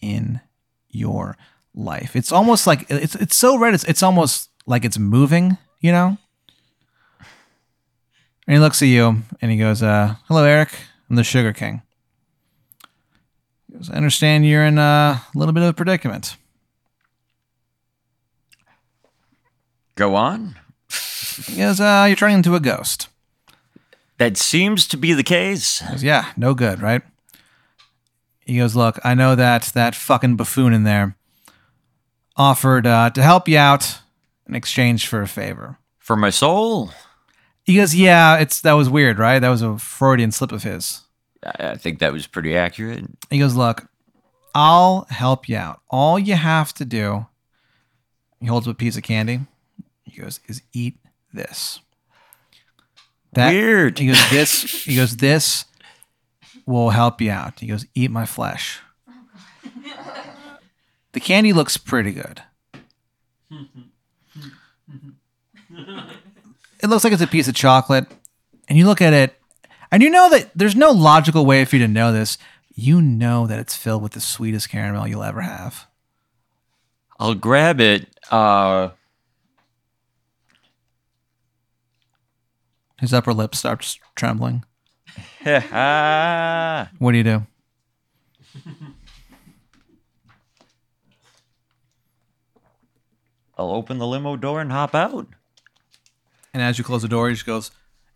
in 0.00 0.40
your 0.88 1.36
life. 1.74 2.16
It's 2.16 2.32
almost 2.32 2.66
like 2.66 2.86
it's 2.88 3.14
it's 3.14 3.36
so 3.36 3.58
red. 3.58 3.74
It's 3.74 3.84
it's 3.84 4.02
almost 4.02 4.50
like 4.66 4.84
it's 4.84 4.98
moving. 4.98 5.58
You 5.80 5.92
know. 5.92 6.18
And 8.46 8.54
he 8.54 8.60
looks 8.60 8.82
at 8.82 8.88
you 8.88 9.22
and 9.40 9.50
he 9.50 9.56
goes, 9.56 9.82
uh, 9.82 10.16
"Hello, 10.28 10.44
Erik. 10.44 10.70
I'm 11.08 11.16
the 11.16 11.24
Sugar 11.24 11.52
King." 11.52 11.82
He 13.66 13.78
goes, 13.78 13.90
"I 13.90 13.94
understand 13.94 14.46
you're 14.46 14.64
in 14.64 14.78
a 14.78 15.22
little 15.34 15.54
bit 15.54 15.62
of 15.62 15.70
a 15.70 15.74
predicament." 15.74 16.36
Go 19.94 20.14
on. 20.14 20.56
He 21.46 21.56
goes, 21.58 21.80
uh, 21.80 22.04
"You're 22.06 22.16
turning 22.16 22.38
into 22.38 22.54
a 22.54 22.60
ghost." 22.60 23.08
That 24.18 24.36
seems 24.36 24.86
to 24.88 24.96
be 24.96 25.12
the 25.12 25.24
case. 25.24 25.80
He 25.80 25.88
goes, 25.88 26.04
yeah, 26.04 26.32
no 26.36 26.54
good, 26.54 26.80
right? 26.80 27.02
He 28.46 28.58
goes, 28.58 28.76
look, 28.76 29.00
I 29.02 29.14
know 29.14 29.34
that 29.34 29.72
that 29.74 29.94
fucking 29.96 30.36
buffoon 30.36 30.72
in 30.72 30.84
there 30.84 31.16
offered 32.36 32.86
uh, 32.86 33.10
to 33.10 33.22
help 33.22 33.48
you 33.48 33.58
out 33.58 33.98
in 34.46 34.54
exchange 34.54 35.08
for 35.08 35.20
a 35.20 35.26
favor. 35.26 35.78
For 35.98 36.14
my 36.14 36.30
soul, 36.30 36.90
He 37.64 37.76
goes, 37.76 37.94
yeah, 37.94 38.36
it's 38.36 38.60
that 38.60 38.74
was 38.74 38.90
weird, 38.90 39.18
right? 39.18 39.38
That 39.38 39.48
was 39.48 39.62
a 39.62 39.78
Freudian 39.78 40.32
slip 40.32 40.52
of 40.52 40.62
his. 40.62 41.02
I 41.42 41.70
I 41.70 41.76
think 41.76 41.98
that 41.98 42.12
was 42.12 42.26
pretty 42.26 42.56
accurate. 42.56 43.04
He 43.30 43.38
goes, 43.38 43.54
look, 43.54 43.88
I'll 44.54 45.06
help 45.10 45.48
you 45.48 45.56
out. 45.56 45.80
All 45.90 46.18
you 46.18 46.34
have 46.34 46.72
to 46.74 46.84
do, 46.84 47.26
he 48.40 48.46
holds 48.46 48.68
up 48.68 48.74
a 48.74 48.76
piece 48.76 48.96
of 48.96 49.02
candy. 49.02 49.40
He 50.04 50.20
goes, 50.20 50.40
is 50.46 50.62
eat 50.72 50.98
this. 51.32 51.80
That, 53.32 53.50
Weird. 53.50 53.98
He 53.98 54.08
goes, 54.08 54.20
this. 54.30 54.84
He 54.84 54.96
goes, 54.96 55.16
this 55.16 55.64
will 56.66 56.90
help 56.90 57.20
you 57.20 57.30
out. 57.30 57.60
He 57.60 57.66
goes, 57.66 57.86
eat 57.94 58.10
my 58.10 58.26
flesh. 58.26 58.80
Oh, 59.08 59.12
the 61.12 61.20
candy 61.20 61.52
looks 61.52 61.76
pretty 61.76 62.12
good. 62.12 62.42
It 66.84 66.88
looks 66.88 67.02
like 67.02 67.14
it's 67.14 67.22
a 67.22 67.26
piece 67.26 67.48
of 67.48 67.54
chocolate, 67.54 68.06
and 68.68 68.76
you 68.76 68.84
look 68.84 69.00
at 69.00 69.14
it, 69.14 69.40
and 69.90 70.02
you 70.02 70.10
know 70.10 70.28
that 70.28 70.50
there's 70.54 70.76
no 70.76 70.90
logical 70.90 71.46
way 71.46 71.64
for 71.64 71.76
you 71.76 71.86
to 71.86 71.90
know 71.90 72.12
this. 72.12 72.36
You 72.74 73.00
know 73.00 73.46
that 73.46 73.58
it's 73.58 73.74
filled 73.74 74.02
with 74.02 74.12
the 74.12 74.20
sweetest 74.20 74.68
caramel 74.68 75.08
you'll 75.08 75.22
ever 75.22 75.40
have. 75.40 75.86
I'll 77.18 77.34
grab 77.34 77.80
it. 77.80 78.06
Uh, 78.30 78.90
His 83.00 83.14
upper 83.14 83.32
lip 83.32 83.54
starts 83.54 83.98
trembling. 84.14 84.66
What 86.98 87.12
do 87.12 87.16
you 87.16 87.24
do? 87.24 87.46
I'll 93.56 93.70
open 93.70 93.96
the 93.96 94.06
limo 94.06 94.36
door 94.36 94.60
and 94.60 94.70
hop 94.70 94.94
out. 94.94 95.28
And 96.54 96.62
as 96.62 96.78
you 96.78 96.84
close 96.84 97.02
the 97.02 97.08
door, 97.08 97.28
he 97.28 97.34
just 97.34 97.44
goes, 97.44 97.72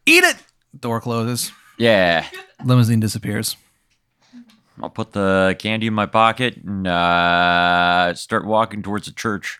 "Eat 0.07 0.25
it." 0.25 0.37
Door 0.79 1.01
closes. 1.01 1.53
Yeah. 1.77 2.27
Limousine 2.65 3.01
disappears. 3.01 3.57
I'll 4.81 4.91
put 4.91 5.13
the 5.13 5.57
candy 5.59 5.89
in 5.89 5.95
my 5.95 6.07
pocket 6.07 6.57
and 6.57 6.87
uh, 6.87 8.15
start 8.15 8.47
walking 8.47 8.83
towards 8.83 9.07
the 9.07 9.13
church. 9.13 9.59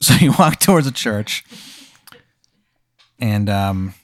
So 0.00 0.14
you 0.14 0.32
walk 0.38 0.58
towards 0.58 0.86
the 0.86 0.92
church, 0.92 1.44
and 3.18 3.48
um, 3.48 3.94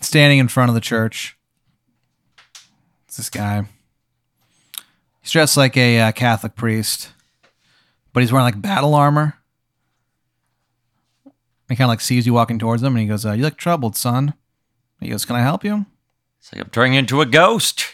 standing 0.00 0.38
in 0.38 0.48
front 0.48 0.68
of 0.68 0.74
the 0.74 0.80
church, 0.80 1.36
it's 3.06 3.16
this 3.16 3.30
guy. 3.30 3.66
He's 5.22 5.30
dressed 5.32 5.56
like 5.56 5.76
a 5.76 6.00
uh, 6.00 6.12
Catholic 6.12 6.54
priest, 6.54 7.12
but 8.12 8.22
he's 8.22 8.32
wearing 8.32 8.44
like 8.44 8.60
battle 8.60 8.94
armor. 8.94 9.38
He 11.74 11.76
kind 11.76 11.86
of 11.86 11.90
like 11.90 12.00
sees 12.00 12.24
you 12.24 12.32
walking 12.32 12.60
towards 12.60 12.84
him, 12.84 12.92
and 12.92 13.00
he 13.00 13.08
goes, 13.08 13.26
uh, 13.26 13.32
"You 13.32 13.42
look 13.42 13.56
troubled, 13.56 13.96
son." 13.96 14.34
He 15.00 15.08
goes, 15.08 15.24
"Can 15.24 15.34
I 15.34 15.40
help 15.40 15.64
you?" 15.64 15.86
It's 16.38 16.52
like 16.52 16.62
I'm 16.62 16.70
turning 16.70 16.94
into 16.94 17.20
a 17.20 17.26
ghost. 17.26 17.84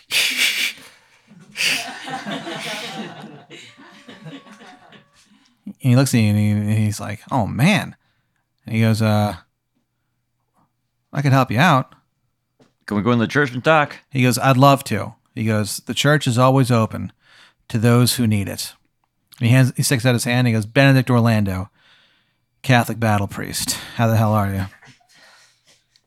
And 5.64 5.74
he 5.78 5.96
looks 5.96 6.14
at 6.14 6.18
you, 6.18 6.28
and, 6.28 6.38
he, 6.38 6.50
and 6.50 6.70
he's 6.70 7.00
like, 7.00 7.20
"Oh 7.30 7.46
man," 7.46 7.96
and 8.66 8.74
he 8.74 8.82
goes, 8.82 9.00
"Uh, 9.00 9.36
I 11.10 11.22
could 11.22 11.32
help 11.32 11.50
you 11.50 11.58
out." 11.58 11.94
Can 12.84 12.98
we 12.98 13.02
go 13.02 13.12
in 13.12 13.18
the 13.18 13.26
church 13.26 13.54
and 13.54 13.64
talk? 13.64 13.96
He 14.10 14.24
goes, 14.24 14.36
I'd 14.36 14.58
love 14.58 14.84
to. 14.84 15.14
He 15.34 15.44
goes, 15.44 15.78
the 15.86 15.94
church 15.94 16.26
is 16.26 16.36
always 16.36 16.70
open 16.70 17.12
to 17.68 17.78
those 17.78 18.16
who 18.16 18.26
need 18.26 18.46
it. 18.46 18.74
And 19.38 19.48
he 19.48 19.54
hands, 19.54 19.72
he 19.74 19.82
sticks 19.82 20.04
out 20.04 20.12
his 20.12 20.24
hand. 20.24 20.40
And 20.40 20.48
he 20.48 20.52
goes, 20.52 20.66
Benedict 20.66 21.08
Orlando, 21.08 21.69
Catholic 22.62 23.00
battle 23.00 23.26
priest. 23.26 23.72
How 23.96 24.06
the 24.06 24.16
hell 24.16 24.32
are 24.32 24.68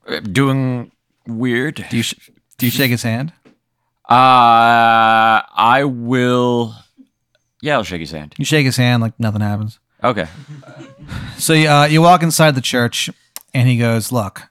you? 0.08 0.20
Doing 0.22 0.92
weird. 1.28 1.86
Do 1.90 1.98
you 1.98 2.04
sh- 2.04 2.30
do 2.58 2.66
you 2.66 2.72
shake 2.72 2.92
his 2.92 3.04
hand? 3.04 3.34
Uh, 4.10 5.42
I 5.56 5.84
will. 5.86 6.76
Yeah, 7.62 7.76
I'll 7.78 7.84
shake 7.84 8.02
his 8.02 8.12
hand. 8.12 8.36
You 8.38 8.46
shake 8.46 8.66
his 8.66 8.76
hand 8.78 9.02
like 9.02 9.18
nothing 9.20 9.42
happens. 9.42 9.80
Okay. 10.04 10.28
So 11.38 11.54
you, 11.54 11.70
uh, 11.70 11.86
you 11.86 12.02
walk 12.02 12.22
inside 12.22 12.56
the 12.56 12.62
church, 12.62 13.10
and 13.54 13.68
he 13.68 13.78
goes, 13.78 14.12
"Look, 14.12 14.44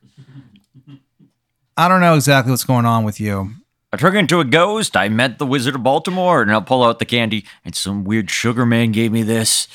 I 1.77 1.89
don't 1.89 2.01
know 2.01 2.15
exactly 2.15 2.51
what's 2.51 2.65
going 2.65 2.87
on 2.87 3.05
with 3.05 3.21
you. 3.21 3.51
I 3.93 3.99
turned 3.99 4.17
into 4.17 4.41
a 4.41 4.45
ghost. 4.45 4.97
I 4.97 5.11
met 5.11 5.39
the 5.39 5.45
Wizard 5.47 5.75
of 5.75 5.83
Baltimore, 5.83 6.41
and 6.41 6.51
I'll 6.51 6.63
pull 6.63 6.83
out 6.83 6.99
the 6.99 7.05
candy. 7.05 7.45
And 7.63 7.75
some 7.75 8.05
weird 8.05 8.31
sugar 8.31 8.65
man 8.65 8.91
gave 8.91 9.13
me 9.13 9.23
this. 9.23 9.69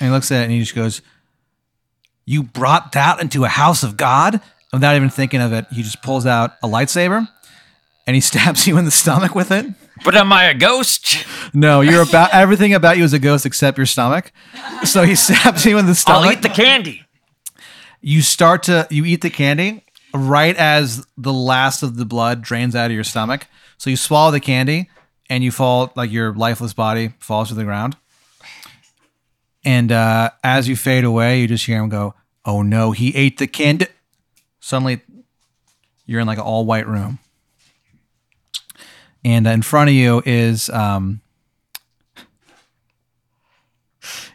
And 0.00 0.08
he 0.08 0.12
looks 0.12 0.32
at 0.32 0.40
it 0.40 0.44
and 0.44 0.52
he 0.52 0.58
just 0.60 0.74
goes, 0.74 1.02
You 2.24 2.42
brought 2.42 2.92
that 2.92 3.20
into 3.20 3.44
a 3.44 3.48
house 3.48 3.82
of 3.82 3.96
God? 3.96 4.40
Without 4.72 4.96
even 4.96 5.10
thinking 5.10 5.40
of 5.40 5.52
it, 5.52 5.66
he 5.70 5.82
just 5.82 6.02
pulls 6.02 6.26
out 6.26 6.54
a 6.62 6.66
lightsaber 6.66 7.28
and 8.06 8.14
he 8.14 8.20
stabs 8.30 8.66
you 8.66 8.76
in 8.78 8.84
the 8.84 8.90
stomach 8.90 9.34
with 9.34 9.50
it. 9.50 9.66
But 10.04 10.16
am 10.16 10.32
I 10.32 10.44
a 10.46 10.54
ghost? 10.54 11.24
No, 11.54 11.80
you're 11.80 12.02
about 12.02 12.34
everything 12.34 12.74
about 12.74 12.98
you 12.98 13.04
is 13.04 13.12
a 13.12 13.18
ghost 13.18 13.46
except 13.46 13.78
your 13.78 13.86
stomach. 13.86 14.32
So 14.84 15.02
he 15.04 15.14
stabs 15.26 15.64
you 15.64 15.78
in 15.78 15.86
the 15.86 15.94
stomach. 15.94 16.26
I'll 16.26 16.32
eat 16.32 16.42
the 16.42 16.48
candy. 16.48 17.04
you 18.00 18.20
start 18.20 18.64
to 18.64 18.86
you 18.90 19.04
eat 19.04 19.20
the 19.20 19.30
candy 19.30 19.84
right 20.12 20.56
as 20.56 21.06
the 21.16 21.32
last 21.32 21.82
of 21.82 21.96
the 21.96 22.04
blood 22.04 22.42
drains 22.42 22.74
out 22.74 22.86
of 22.86 22.92
your 22.92 23.04
stomach. 23.04 23.46
So 23.78 23.90
you 23.90 23.96
swallow 23.96 24.30
the 24.30 24.40
candy 24.40 24.88
and 25.30 25.42
you 25.44 25.50
fall 25.50 25.92
like 25.96 26.10
your 26.10 26.32
lifeless 26.34 26.72
body 26.72 27.12
falls 27.18 27.48
to 27.48 27.54
the 27.54 27.64
ground. 27.64 27.96
And 29.64 29.90
uh, 29.90 30.30
as 30.42 30.68
you 30.68 30.76
fade 30.76 31.04
away, 31.04 31.40
you 31.40 31.48
just 31.48 31.64
hear 31.64 31.82
him 31.82 31.88
go, 31.88 32.14
"Oh 32.44 32.62
no, 32.62 32.92
he 32.92 33.14
ate 33.14 33.38
the 33.38 33.46
candy!" 33.46 33.86
Suddenly, 34.60 35.00
you're 36.06 36.20
in 36.20 36.26
like 36.26 36.38
an 36.38 36.44
all 36.44 36.66
white 36.66 36.86
room, 36.86 37.18
and 39.24 39.46
in 39.46 39.62
front 39.62 39.88
of 39.88 39.94
you 39.94 40.22
is 40.26 40.68
um, 40.68 41.22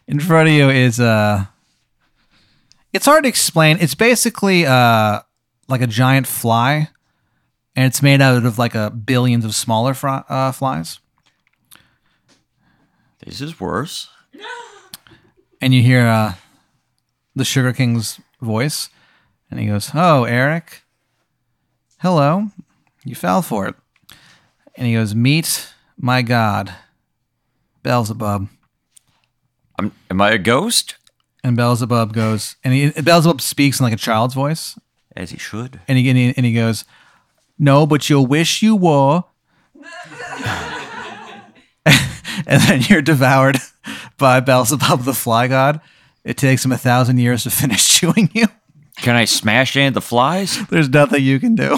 in 0.08 0.20
front 0.20 0.50
of 0.50 0.56
you 0.56 0.70
is 0.70 1.00
uh 1.00 1.46
it's 2.92 3.06
hard 3.06 3.24
to 3.24 3.30
explain. 3.30 3.78
It's 3.80 3.96
basically 3.96 4.65
uh 4.65 5.22
like 5.68 5.82
a 5.82 5.88
giant 5.88 6.26
fly, 6.26 6.89
and 7.76 7.86
it's 7.86 8.02
made 8.02 8.22
out 8.22 8.46
of 8.46 8.58
like 8.58 8.74
a 8.74 8.89
billions 8.89 9.46
of 9.46 9.54
smaller 9.54 9.94
fri- 9.94 10.24
uh, 10.28 10.52
flies. 10.52 11.00
This 13.24 13.42
is 13.42 13.60
worse. 13.60 14.08
And 15.62 15.74
you 15.74 15.82
hear 15.82 16.08
uh, 16.08 16.34
the 17.36 17.45
Sugar 17.45 17.74
King's 17.74 18.19
voice, 18.41 18.89
and 19.52 19.60
he 19.60 19.67
goes, 19.67 19.91
"Oh, 19.93 20.24
Erik, 20.24 20.84
hello, 22.00 22.50
you 23.04 23.15
fell 23.15 23.41
for 23.41 23.67
it." 23.67 23.76
And 24.76 24.88
he 24.88 24.93
goes, 24.93 25.13
"Meet 25.13 25.74
my 25.98 26.22
god, 26.22 26.74
Beelzebub." 27.84 28.48
I'm, 29.78 29.91
am 30.10 30.22
I 30.22 30.32
a 30.32 30.38
ghost? 30.38 30.95
And 31.41 31.56
Beelzebub 31.56 32.12
goes, 32.13 32.58
and 32.65 32.74
he, 32.74 32.89
Beelzebub 33.02 33.39
speaks 33.39 33.80
in 33.80 33.86
like 33.86 33.93
a 33.93 33.98
child's 33.98 34.34
voice, 34.34 34.78
As 35.15 35.32
he 35.32 35.38
should. 35.38 35.80
and 35.88 35.98
he, 35.98 36.10
and 36.10 36.17
he 36.17 36.34
and 36.36 36.45
he 36.45 36.54
goes, 36.54 36.86
"No, 37.58 37.86
but 37.86 38.10
you'll 38.10 38.28
wish 38.28 38.62
you 38.62 38.76
were." 38.78 39.24
and 41.86 42.62
then 42.63 42.82
you're 42.88 43.02
devoured 43.02 43.58
by 44.17 44.39
Beelzebub, 44.39 45.04
the 45.04 45.13
fly 45.13 45.47
god. 45.47 45.82
It 46.23 46.38
takes 46.38 46.63
him 46.65 46.71
a 46.71 46.78
thousand 46.78 47.17
years 47.17 47.43
to 47.43 47.49
finish 47.49 47.88
chewing 47.99 48.30
you. 48.34 48.47
Can 48.97 49.15
I 49.15 49.25
smash 49.25 49.78
any 49.78 49.88
of 49.88 49.93
the 49.93 50.02
flies? 50.02 50.67
There's 50.67 50.89
nothing 50.89 51.23
you 51.23 51.39
can 51.39 51.56
do. 51.56 51.78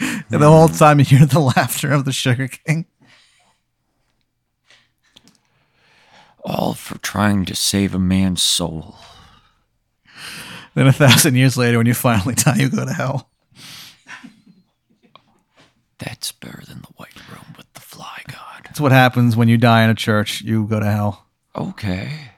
and 0.00 0.24
the 0.40 0.48
whole 0.48 0.68
time 0.68 1.00
you 1.00 1.04
hear 1.04 1.26
the 1.26 1.40
laughter 1.40 1.92
of 1.92 2.04
the 2.04 2.12
Sugar 2.12 2.48
King. 2.48 2.86
All 6.44 6.74
for 6.74 6.98
trying 6.98 7.44
to 7.46 7.54
save 7.56 7.94
a 7.94 7.98
man's 7.98 8.42
soul. 8.42 8.96
Then 10.74 10.86
a 10.86 10.92
thousand 10.92 11.34
years 11.34 11.56
later, 11.56 11.78
when 11.78 11.86
you 11.86 11.94
finally 11.94 12.34
die, 12.34 12.56
you 12.56 12.68
go 12.70 12.84
to 12.84 12.92
hell. 12.92 13.30
That's 15.98 16.30
better 16.30 16.62
than 16.66 16.78
the 16.82 16.92
white 16.96 17.28
room 17.28 17.54
with 17.56 17.72
the 17.74 17.80
fly 17.80 18.22
god. 18.28 18.47
That's 18.78 18.82
what 18.84 18.92
happens 18.92 19.36
when 19.36 19.48
you 19.48 19.58
die 19.58 19.82
in 19.82 19.90
a 19.90 19.94
church. 19.96 20.40
You 20.42 20.64
go 20.64 20.78
to 20.78 20.86
hell. 20.86 21.26
Okay. 21.56 22.30